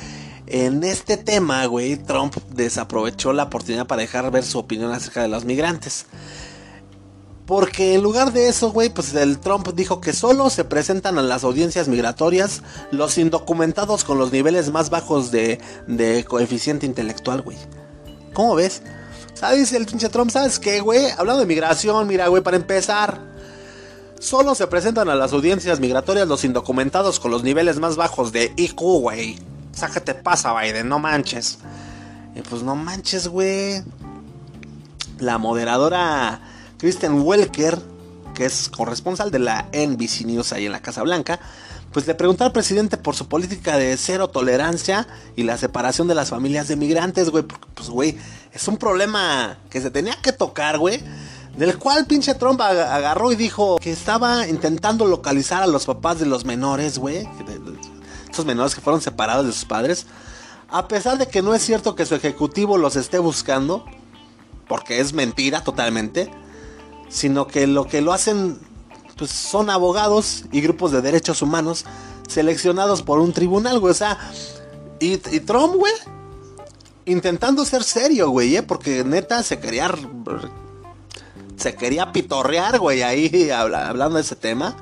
[0.46, 5.28] en este tema, güey, Trump desaprovechó la oportunidad para dejar ver su opinión acerca de
[5.28, 6.06] los migrantes.
[7.48, 11.22] Porque en lugar de eso, güey, pues el Trump dijo que solo se presentan a
[11.22, 15.58] las audiencias migratorias los indocumentados con los niveles más bajos de,
[16.28, 17.56] coeficiente intelectual, güey.
[18.34, 18.82] ¿Cómo ves?
[19.32, 20.30] ¿Sabes el pinche Trump?
[20.30, 21.06] ¿Sabes qué, güey?
[21.16, 23.18] Hablando de migración, mira, güey, para empezar.
[24.20, 28.52] Solo se presentan a las audiencias migratorias los indocumentados con los niveles más bajos de
[28.58, 29.38] IQ, güey.
[29.74, 30.90] O sea, ¿qué te pasa, Biden?
[30.90, 31.60] No manches.
[32.36, 33.82] Y pues no manches, güey.
[35.18, 36.42] La moderadora
[36.78, 37.78] Kristen Welker,
[38.34, 41.40] que es corresponsal de la NBC News ahí en la Casa Blanca,
[41.92, 46.14] pues le preguntó al presidente por su política de cero tolerancia y la separación de
[46.14, 47.44] las familias de migrantes, güey.
[47.44, 48.18] Porque, pues, güey,
[48.52, 51.02] es un problema que se tenía que tocar, güey.
[51.56, 56.20] Del cual pinche Trump ag- agarró y dijo que estaba intentando localizar a los papás
[56.20, 57.26] de los menores, güey.
[58.30, 60.06] Estos menores que fueron separados de sus padres.
[60.68, 63.84] A pesar de que no es cierto que su ejecutivo los esté buscando,
[64.68, 66.30] porque es mentira totalmente,
[67.08, 68.58] sino que lo que lo hacen
[69.16, 71.84] pues son abogados y grupos de derechos humanos
[72.28, 74.16] seleccionados por un tribunal, güey, o sea,
[75.00, 75.92] y, y Trump, güey,
[77.06, 78.62] intentando ser serio, güey, ¿eh?
[78.62, 79.90] porque neta se quería
[81.56, 84.76] se quería pitorrear, güey, ahí habla- hablando de ese tema.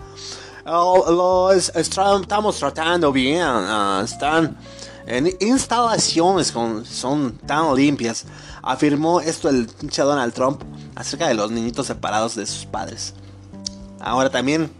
[0.66, 4.59] Oh, lo estamos tratando bien, ah, están
[5.07, 6.53] en instalaciones
[6.85, 8.25] son tan limpias.
[8.63, 10.63] Afirmó esto el pinche Donald Trump
[10.97, 13.15] acerca de los niñitos separados de sus padres.
[14.01, 14.71] Ahora también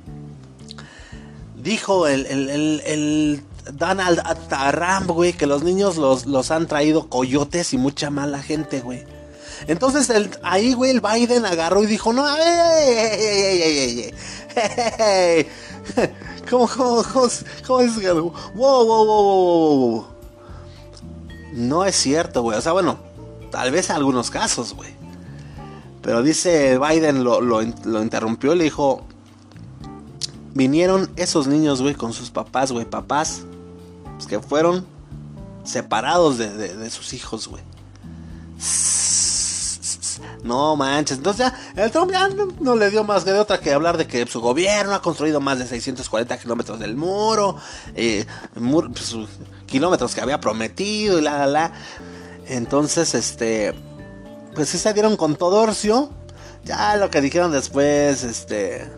[1.57, 7.73] dijo el, el, el, Donald Trump, güey, que los niños los, los han traído coyotes
[7.73, 9.05] y mucha mala gente, güey.
[9.69, 10.11] Entonces
[10.43, 12.45] ahí, güey, el Biden agarró y dijo, no, ey,
[12.99, 14.13] ey,
[14.99, 15.49] ey,
[16.49, 17.29] ¿Cómo, cómo, cómo,
[17.67, 17.97] cómo es?
[17.97, 20.16] Wow, wow, wow, wow, wow.
[21.57, 22.57] No es cierto, güey.
[22.57, 22.99] O sea, bueno,
[23.51, 24.91] Tal vez en algunos casos, güey.
[26.03, 29.07] Pero dice Biden lo, lo, lo interrumpió y le dijo,
[30.55, 33.43] vinieron esos niños, güey, con sus papás, güey, papás
[34.15, 34.87] pues, que fueron
[35.65, 37.63] separados de, de, de sus hijos, güey.
[40.45, 41.17] No manches.
[41.17, 42.29] Entonces ya, el Trump ya
[42.61, 45.59] no, le dio más de otra que hablar de que su gobierno ha construido más
[45.59, 47.57] de 640 kilómetros del muro,
[47.95, 49.17] eh, mur, pues,
[49.77, 51.73] kilómetros que había prometido y la, la, la.
[52.47, 53.75] Entonces, este,
[54.55, 56.11] pues sí se dieron con todo Orcio.
[56.65, 58.91] Ya lo que dijeron después, este,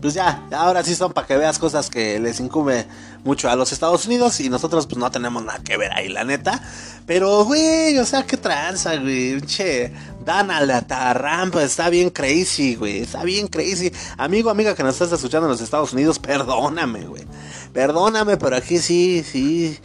[0.00, 2.86] pues ya, ahora sí son para que veas cosas que les incumbe
[3.26, 6.24] mucho a los Estados Unidos y nosotros pues no tenemos nada que ver ahí, la
[6.24, 6.62] neta.
[7.04, 9.40] Pero, güey, o sea, qué tranza, güey.
[9.42, 9.92] Che,
[10.24, 12.98] Dan a la tarrampa, está bien crazy, güey.
[12.98, 13.92] Está bien crazy.
[14.16, 17.24] Amigo, amiga que nos estás escuchando en los Estados Unidos, perdóname, güey.
[17.72, 19.78] Perdóname, pero aquí sí, sí.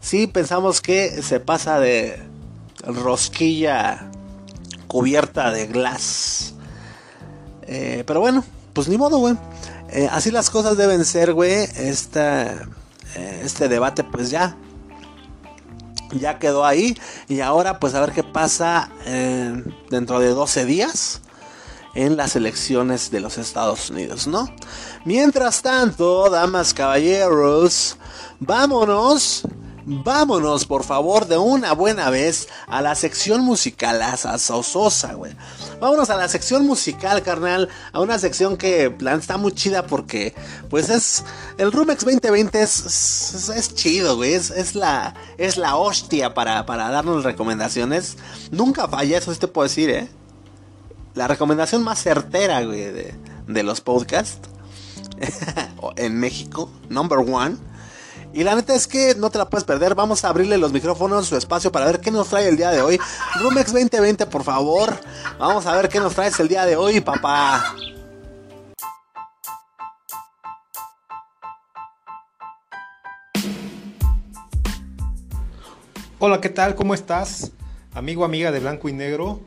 [0.00, 2.18] Sí pensamos que se pasa de
[2.86, 4.10] rosquilla
[4.86, 6.54] cubierta de glass.
[7.66, 9.34] Eh, pero bueno, pues ni modo, güey.
[9.94, 11.52] Eh, así las cosas deben ser, güey.
[11.52, 11.94] Eh,
[13.44, 14.56] este debate, pues ya.
[16.10, 16.98] Ya quedó ahí.
[17.28, 21.20] Y ahora, pues a ver qué pasa eh, dentro de 12 días
[21.94, 24.52] en las elecciones de los Estados Unidos, ¿no?
[25.04, 27.96] Mientras tanto, damas, caballeros,
[28.40, 29.44] vámonos
[29.86, 35.36] Vámonos, por favor, de una buena vez a la sección musical, a Sososa, güey.
[35.78, 37.68] Vámonos a la sección musical, carnal.
[37.92, 40.34] A una sección que plan está muy chida porque,
[40.70, 41.24] pues es.
[41.58, 44.32] El Rumex 2020 es, es, chido, güey.
[44.32, 48.16] Es, es, la, es la hostia para, para darnos recomendaciones.
[48.50, 50.08] Nunca falla, eso sí te puedo decir, ¿eh?
[51.12, 53.14] La recomendación más certera, güey, de,
[53.46, 54.48] de los podcasts
[55.96, 57.73] en México, number one.
[58.36, 59.94] Y la neta es que no te la puedes perder.
[59.94, 62.82] Vamos a abrirle los micrófonos, su espacio para ver qué nos trae el día de
[62.82, 62.98] hoy.
[63.40, 64.98] Rumex 2020, por favor.
[65.38, 67.76] Vamos a ver qué nos traes el día de hoy, papá.
[76.18, 76.74] Hola, ¿qué tal?
[76.74, 77.52] ¿Cómo estás?
[77.92, 79.42] Amigo, amiga de Blanco y Negro.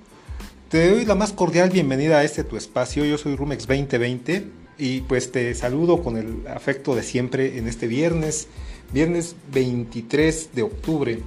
[0.69, 3.03] Te doy la más cordial bienvenida a este tu espacio.
[3.03, 7.87] Yo soy Rumex 2020 y pues te saludo con el afecto de siempre en este
[7.87, 8.47] viernes
[8.91, 11.19] viernes 23 de octubre.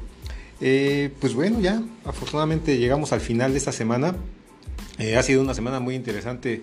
[0.60, 4.14] Eh, pues bueno, ya afortunadamente llegamos al final de esta semana.
[4.98, 6.62] Eh, ha sido una semana muy interesante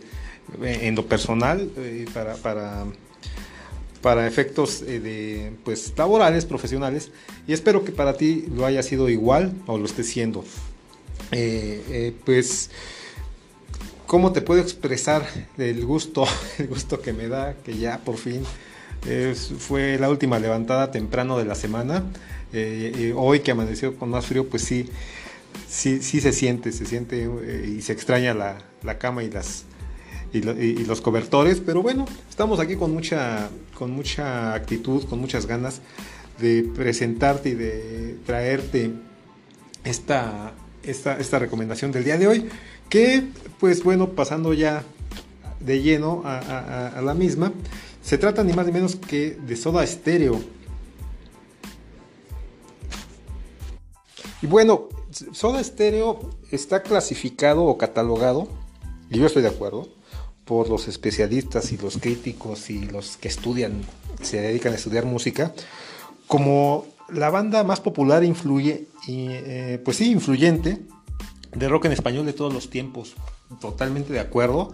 [0.62, 2.86] eh, en lo personal eh, para, para,
[4.02, 7.12] para, efectos de, pues, laborales, profesionales.
[7.48, 10.46] Y espero que para ti lo haya sido igual o lo esté siendo.
[12.26, 12.70] pues,
[14.06, 15.28] ¿cómo te puedo expresar
[15.58, 16.26] el gusto,
[16.60, 18.44] el gusto que me da que ya por fin
[19.60, 22.04] fue la última levantada temprano de la semana.
[22.54, 24.90] Eh, hoy que amaneció con más frío, pues sí,
[25.68, 29.66] sí, se siente, se siente eh, y se extraña la, la cama y las
[30.32, 31.62] y, lo, y, los cobertores.
[31.66, 35.82] Pero bueno, estamos aquí con mucha, con mucha actitud, con muchas ganas
[36.40, 38.92] de presentarte y de traerte
[39.84, 40.54] esta,
[40.84, 42.50] esta, esta recomendación del día de hoy.
[42.90, 43.24] Que,
[43.60, 44.84] pues bueno, pasando ya
[45.60, 47.52] de lleno a la misma.
[48.08, 50.40] Se trata ni más ni menos que de Soda Stereo.
[54.42, 54.88] Y bueno,
[55.34, 56.18] Soda Stereo
[56.50, 58.48] está clasificado o catalogado,
[59.10, 59.90] y yo estoy de acuerdo,
[60.46, 63.82] por los especialistas y los críticos y los que estudian,
[64.22, 65.54] se dedican a estudiar música,
[66.28, 70.80] como la banda más popular influye, eh, pues sí, influyente
[71.54, 73.16] de rock en español de todos los tiempos.
[73.60, 74.74] Totalmente de acuerdo.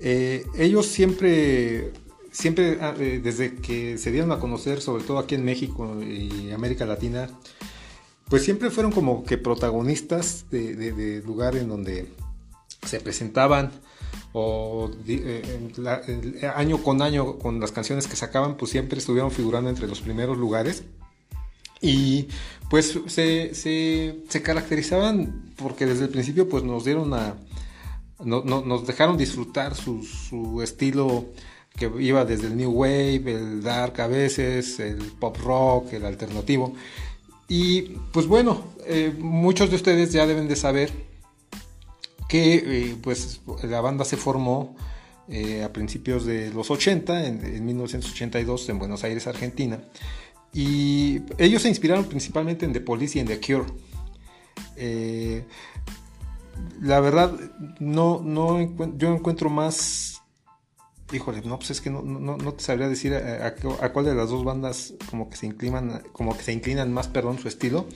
[0.00, 1.92] Eh, ellos siempre
[2.34, 6.50] siempre ah, eh, desde que se dieron a conocer, sobre todo aquí en México y
[6.50, 7.30] América Latina,
[8.28, 12.08] pues siempre fueron como que protagonistas de, de, lugar en donde
[12.84, 13.70] se presentaban
[14.32, 19.86] o eh, año con año con las canciones que sacaban, pues siempre estuvieron figurando entre
[19.86, 20.82] los primeros lugares.
[21.80, 22.28] Y
[22.70, 27.36] pues se, se, se caracterizaban porque desde el principio pues nos dieron a...
[28.24, 31.26] No, no, nos dejaron disfrutar su, su estilo
[31.76, 36.72] que iba desde el New Wave, el Dark a veces, el Pop Rock, el Alternativo.
[37.48, 40.92] Y pues bueno, eh, muchos de ustedes ya deben de saber
[42.28, 44.76] que eh, pues la banda se formó
[45.28, 49.80] eh, a principios de los 80, en, en, 1982 en Buenos Aires, Argentina.
[50.52, 53.66] Y ellos se inspiraron principalmente en The Police y en The Cure.
[56.80, 57.32] La verdad,
[57.80, 58.60] no, no
[58.96, 60.22] yo encuentro más
[61.12, 63.54] híjole, no, pues es que no, no, no te sabría decir a,
[63.92, 67.38] cuál de las dos bandas como que se inclinan, como que se inclinan más, perdón,
[67.38, 67.86] su estilo.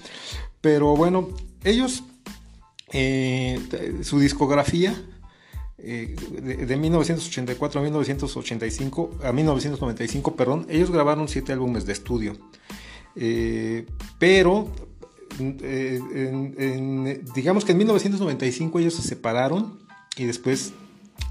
[0.61, 1.28] Pero bueno,
[1.64, 2.04] ellos,
[2.92, 3.61] eh,
[4.02, 4.94] su discografía,
[5.78, 12.36] eh, de, de, 1984 a 1985, a 1995, perdón, ellos grabaron siete álbumes de estudio.
[13.16, 13.86] Eh,
[14.18, 14.68] pero
[17.34, 19.78] digamos que en 1995 ellos se separaron
[20.16, 20.72] y después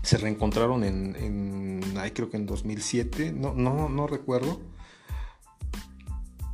[0.03, 1.67] se reencontraron en, en
[2.13, 4.59] creo que en 2007, no, no, no recuerdo.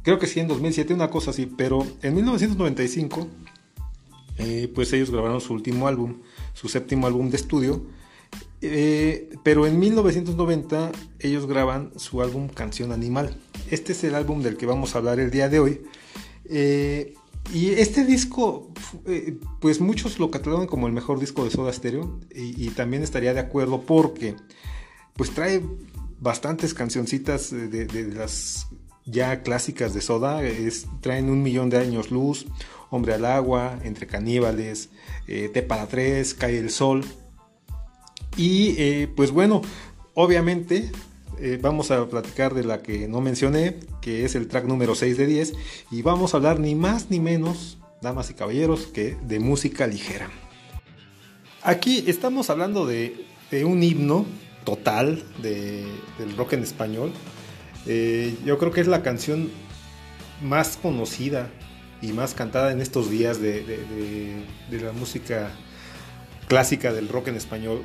[0.04, 3.28] Creo que sí, en 2007, una cosa así, pero en 1995,
[4.38, 6.22] eh, pues ellos grabaron su último álbum,
[6.54, 7.86] su séptimo álbum de estudio,
[8.62, 13.38] eh, pero en 1990 ellos graban su álbum Canción Animal.
[13.70, 15.82] Este es el álbum del que vamos a hablar el día de hoy.
[16.46, 17.14] Eh,
[17.52, 18.72] y este disco,
[19.06, 23.34] eh, pues muchos lo catalogan como el mejor disco de Soda Stereo y, también estaría
[23.34, 24.36] de acuerdo porque
[25.16, 25.62] pues trae
[26.20, 28.68] bastantes cancioncitas de, las
[29.06, 32.48] ya clásicas de Soda, es, traen un millón de años luz,
[32.90, 34.90] Hombre al agua, Entre caníbales,
[35.28, 37.04] eh, T para tres, Cae el sol.
[38.38, 39.64] Y eh, pues bueno,
[40.14, 40.92] obviamente
[41.44, 45.18] eh, vamos a platicar de la que no mencioné, que es el track número 6
[45.18, 45.54] de 10,
[45.92, 50.30] y vamos a hablar ni más ni menos, damas y caballeros, que de música ligera.
[51.62, 53.26] Aquí estamos hablando de,
[53.66, 54.26] un himno
[54.64, 55.86] total de,
[56.18, 57.12] del rock en español.
[57.88, 59.50] Eh, yo creo que es la canción
[60.42, 61.50] más conocida
[62.02, 65.52] y más cantada en estos días de la música
[66.48, 67.84] clásica del rock en español.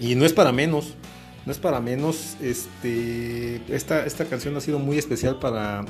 [0.00, 0.94] Y no es para menos,
[1.46, 5.84] no es para menos, este, esta, esta canción ha sido muy especial para,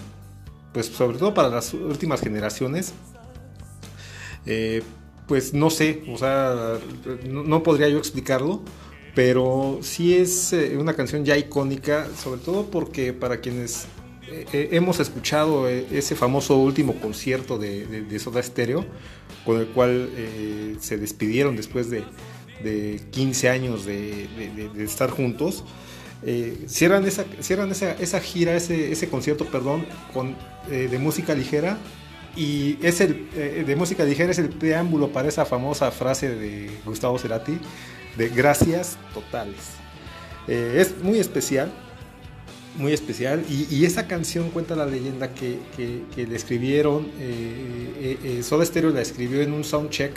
[0.72, 2.92] pues sobre todo para las últimas generaciones.
[4.46, 4.82] Eh,
[5.26, 6.78] pues no sé, o sea,
[7.26, 8.62] no, podría yo explicarlo,
[9.14, 13.86] pero sí es eh, una canción ya icónica, sobre todo porque para quienes
[14.28, 18.84] eh, hemos escuchado ese famoso último concierto de, Soda Stereo,
[19.46, 20.10] con el cual
[20.80, 22.04] se despidieron después de,
[22.62, 24.28] de 15 años de,
[24.78, 25.64] estar juntos.
[26.22, 30.36] Eh, cierran esa, cierran esa, esa gira, ese, ese, concierto, perdón, con,
[30.70, 31.78] eh, de música ligera.
[32.36, 36.68] Y es el, eh, de música ligera es el preámbulo para esa famosa frase de
[36.84, 37.58] Gustavo Cerati
[38.16, 39.56] de gracias totales.
[40.48, 41.70] es muy especial,
[42.76, 43.44] muy especial.
[43.48, 47.08] Y, y, esa canción cuenta la leyenda que, que, que le escribieron,
[48.42, 50.16] Soda Stereo la escribió en un soundcheck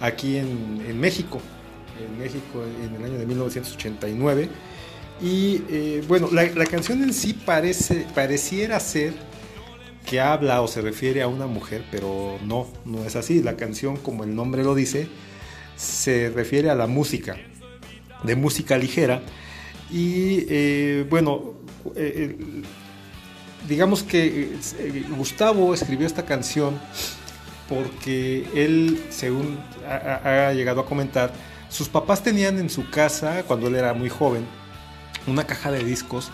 [0.00, 1.40] aquí en, en México
[2.04, 4.48] en México en el año de 1989.
[5.20, 9.14] Y eh, bueno, la, canción en sí parece, pareciera ser
[10.06, 13.42] que habla o se refiere a una mujer, pero no, no es así.
[13.42, 15.08] La canción, como el nombre lo dice,
[15.76, 17.36] se refiere a la música,
[18.22, 19.22] de música ligera.
[19.90, 21.54] Y eh, bueno,
[21.96, 22.36] eh,
[23.68, 24.50] digamos que
[25.16, 26.78] Gustavo escribió esta canción
[27.68, 31.32] porque él, según ha llegado a comentar,
[31.68, 34.46] sus papás tenían en su casa, cuando él era muy joven,
[35.26, 36.30] una caja de discos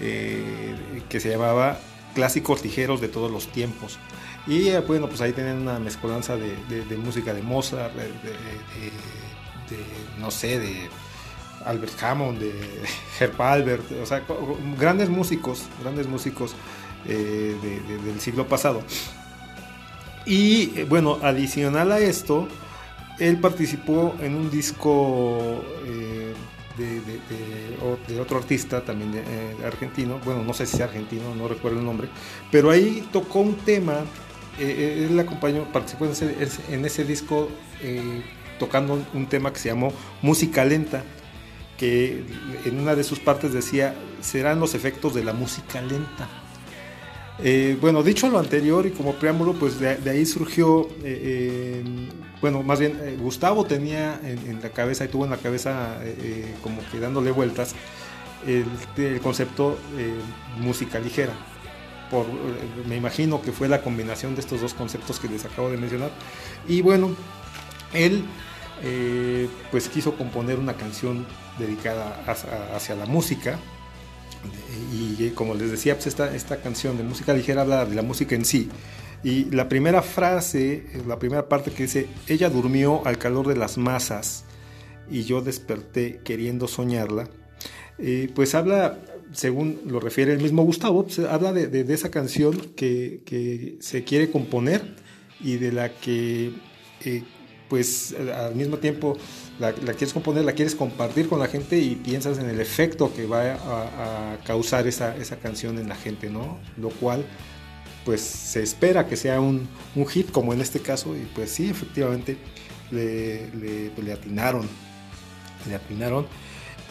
[0.00, 0.74] eh,
[1.08, 1.78] que se llamaba
[2.14, 3.98] Clásicos Ligeros de todos los tiempos.
[4.46, 8.10] Y eh, bueno, pues ahí tenían una mezcolanza de, música de Mozart, de,
[10.18, 10.90] no sé, de
[11.64, 12.52] Albert Hammond, de
[13.20, 14.22] Herb Albert, o sea,
[14.78, 16.54] grandes músicos, grandes músicos
[17.06, 17.56] eh,
[18.04, 18.82] del siglo pasado.
[20.26, 22.48] Y bueno, adicional a esto,
[23.28, 26.34] él participó en un disco eh,
[26.76, 31.84] de, otro artista también eh, argentino, bueno, no sé si es argentino, no recuerdo el
[31.84, 32.08] nombre,
[32.50, 34.00] pero ahí tocó un tema,
[34.58, 37.48] eh, él acompañó, participó en ese, disco
[38.58, 41.04] tocando un tema que se llamó Música Lenta,
[41.76, 42.24] que
[42.64, 46.41] en una de sus partes decía, serán los efectos de la música lenta.
[47.38, 51.84] Eh, bueno, dicho lo anterior y como preámbulo, pues de, ahí surgió, eh, eh,
[52.40, 55.98] bueno, más bien Gustavo tenía en, la cabeza y tuvo en la cabeza
[56.62, 57.74] como que dándole vueltas
[58.46, 59.78] el, concepto
[60.58, 61.32] música ligera.
[62.10, 62.26] Por,
[62.86, 66.10] me imagino que fue la combinación de estos dos conceptos que les acabo de mencionar.
[66.68, 67.10] Y bueno,
[67.94, 68.24] él
[69.70, 71.24] pues quiso componer una canción
[71.58, 72.22] dedicada
[72.74, 73.58] hacia la música
[74.92, 78.34] y como les decía, pues esta, esta canción de música ligera habla de la música
[78.34, 78.68] en sí.
[79.24, 83.78] Y la primera frase, la primera parte que dice, ella durmió al calor de las
[83.78, 84.44] masas
[85.08, 87.28] y yo desperté queriendo soñarla,
[87.98, 88.98] eh, pues habla,
[89.32, 93.76] según lo refiere el mismo Gustavo, pues habla de, de, de esa canción que, que,
[93.80, 94.96] se quiere componer
[95.40, 96.52] y de la que
[97.04, 97.22] eh,
[97.72, 99.16] pues eh, al mismo tiempo
[99.58, 103.10] la, la quieres componer, la quieres compartir con la gente y piensas en el efecto
[103.14, 106.58] que va a, causar esa, esa canción en la gente, ¿no?
[106.76, 107.24] Lo cual
[108.04, 109.66] pues se espera que sea un,
[109.96, 112.36] un hit como en este caso y pues sí, efectivamente
[112.90, 114.68] le, le, le atinaron,
[115.66, 116.26] le atinaron.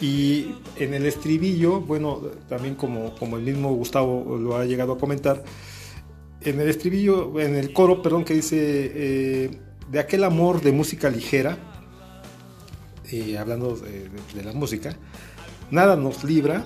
[0.00, 4.98] Y en el estribillo, bueno, también como, como el mismo Gustavo lo ha llegado a
[4.98, 5.44] comentar,
[6.40, 9.50] en el estribillo, en el coro, perdón, que dice, eh,
[9.90, 11.58] de aquel amor de música ligera,
[13.38, 14.96] hablando de, la música,
[15.70, 16.64] nada nos libra,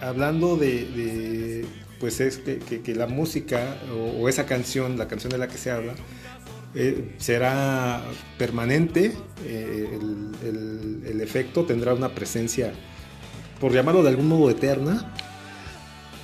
[0.00, 1.66] hablando de,
[2.00, 3.76] pues es que, la música
[4.18, 5.94] o, esa canción, la canción de la que se habla,
[6.74, 8.02] eh, será
[8.38, 9.12] permanente,
[9.44, 9.98] eh,
[11.06, 12.72] el efecto tendrá una presencia,
[13.60, 15.14] por llamarlo de algún modo, eterna.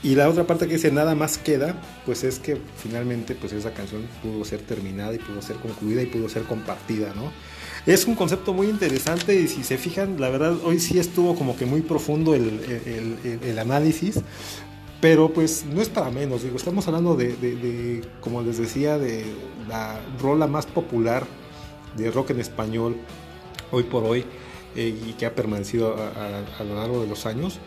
[0.02, 3.72] Y la otra parte que dice nada más queda, pues es que finalmente pues esa
[3.72, 7.30] canción pudo ser terminada y pudo ser concluida y pudo ser compartida, ¿no?
[7.86, 11.56] Es un concepto muy interesante y si se fijan, la verdad hoy sí estuvo como
[11.56, 12.42] que muy profundo el,
[12.86, 14.20] el- el- el análisis,
[15.00, 18.98] pero pues no es para menos, digo, estamos hablando de, de- de, como les decía,
[18.98, 19.24] de
[19.68, 21.26] la rola más popular
[21.96, 22.96] de rock en español
[23.70, 24.24] hoy por hoy
[24.76, 27.58] eh, y que ha permanecido a, a- a lo largo de los años.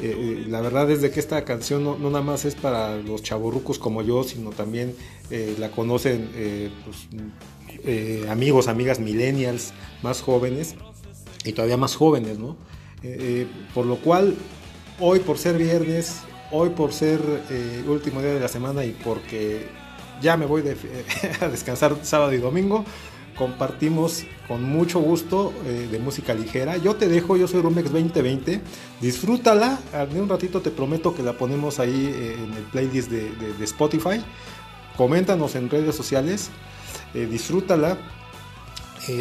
[0.00, 3.78] Eh, la verdad es que esta canción no, no nada más es para los chavorrucos
[3.78, 4.94] como yo, sino también
[5.30, 7.08] eh, la conocen eh, pues,
[8.28, 9.72] amigos, amigas millennials
[10.02, 10.76] más jóvenes
[11.44, 12.56] y todavía más jóvenes, ¿no?
[13.74, 14.34] Por lo cual,
[14.98, 16.16] hoy por ser viernes,
[16.50, 17.20] hoy por ser
[17.86, 19.68] último día de la semana y porque
[20.20, 20.76] ya me voy de-
[21.40, 22.84] a descansar sábado y domingo,
[23.38, 26.76] compartimos con mucho gusto eh, de música ligera.
[26.76, 28.60] Yo te dejo, yo soy Rumex 2020,
[29.00, 29.78] disfrútala,
[30.12, 34.22] de un ratito te prometo que la ponemos ahí eh, en el playlist de, Spotify.
[34.96, 36.50] Coméntanos en redes sociales,
[37.14, 37.96] eh, disfrútala,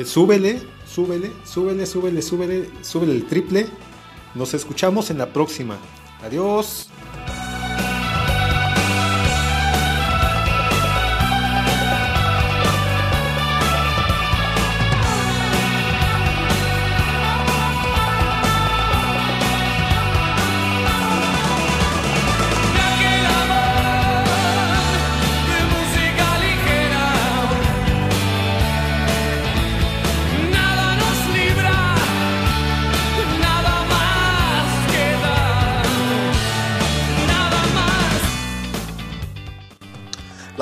[0.06, 3.68] súbele, súbele, súbele, súbele, súbele, súbele el triple.
[4.34, 5.78] Nos escuchamos en la próxima.
[6.24, 6.90] Adiós.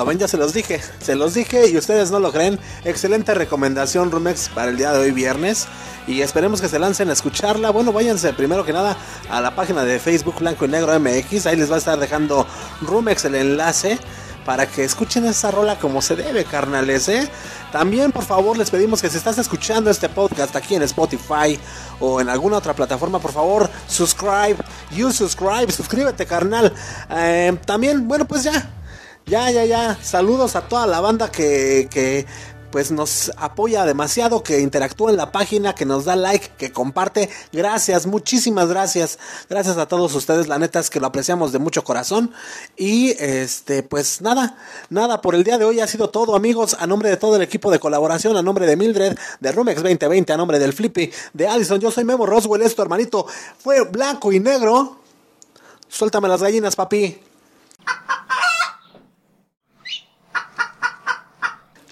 [0.06, 2.58] Ven, ya se los dije, se los dije y ustedes no lo creen.
[2.84, 5.66] Excelente recomendación Rumex para el día de hoy viernes
[6.06, 7.70] y esperemos que se lancen a escucharla.
[7.70, 8.96] Bueno, váyanse primero que nada
[9.28, 12.46] a la página de Facebook Blanco y Negro MX, ahí les va a estar dejando
[12.82, 13.98] Rumex el enlace
[14.44, 17.28] para que escuchen esa rola como se debe, carnales, ¿eh?
[17.72, 21.58] También, por favor, les pedimos que si estás escuchando este podcast aquí en Spotify
[21.98, 24.56] o en alguna otra plataforma, por favor, subscribe,
[24.92, 26.72] you subscribe, suscríbete, carnal.
[27.10, 28.70] Eh, también, bueno, pues ya,
[29.26, 29.98] ya, ya, ya.
[30.02, 32.26] Saludos a toda la banda que, que
[32.70, 37.30] pues nos apoya demasiado, que interactúa en la página, que nos da like, que comparte.
[37.52, 39.18] Gracias, muchísimas gracias.
[39.48, 40.46] Gracias a todos ustedes.
[40.46, 42.32] La neta es que lo apreciamos de mucho corazón.
[42.76, 44.58] Y este, pues nada,
[44.90, 46.76] nada, por el día de hoy ha sido todo, amigos.
[46.78, 50.32] A nombre de todo el equipo de colaboración, a nombre de Mildred, de Rumex 2020,
[50.32, 53.26] a nombre del Flippy, de Allison, yo soy Memo Roswell, esto hermanito.
[53.58, 54.98] Fue blanco y negro.
[55.88, 57.20] Suéltame las gallinas, papi.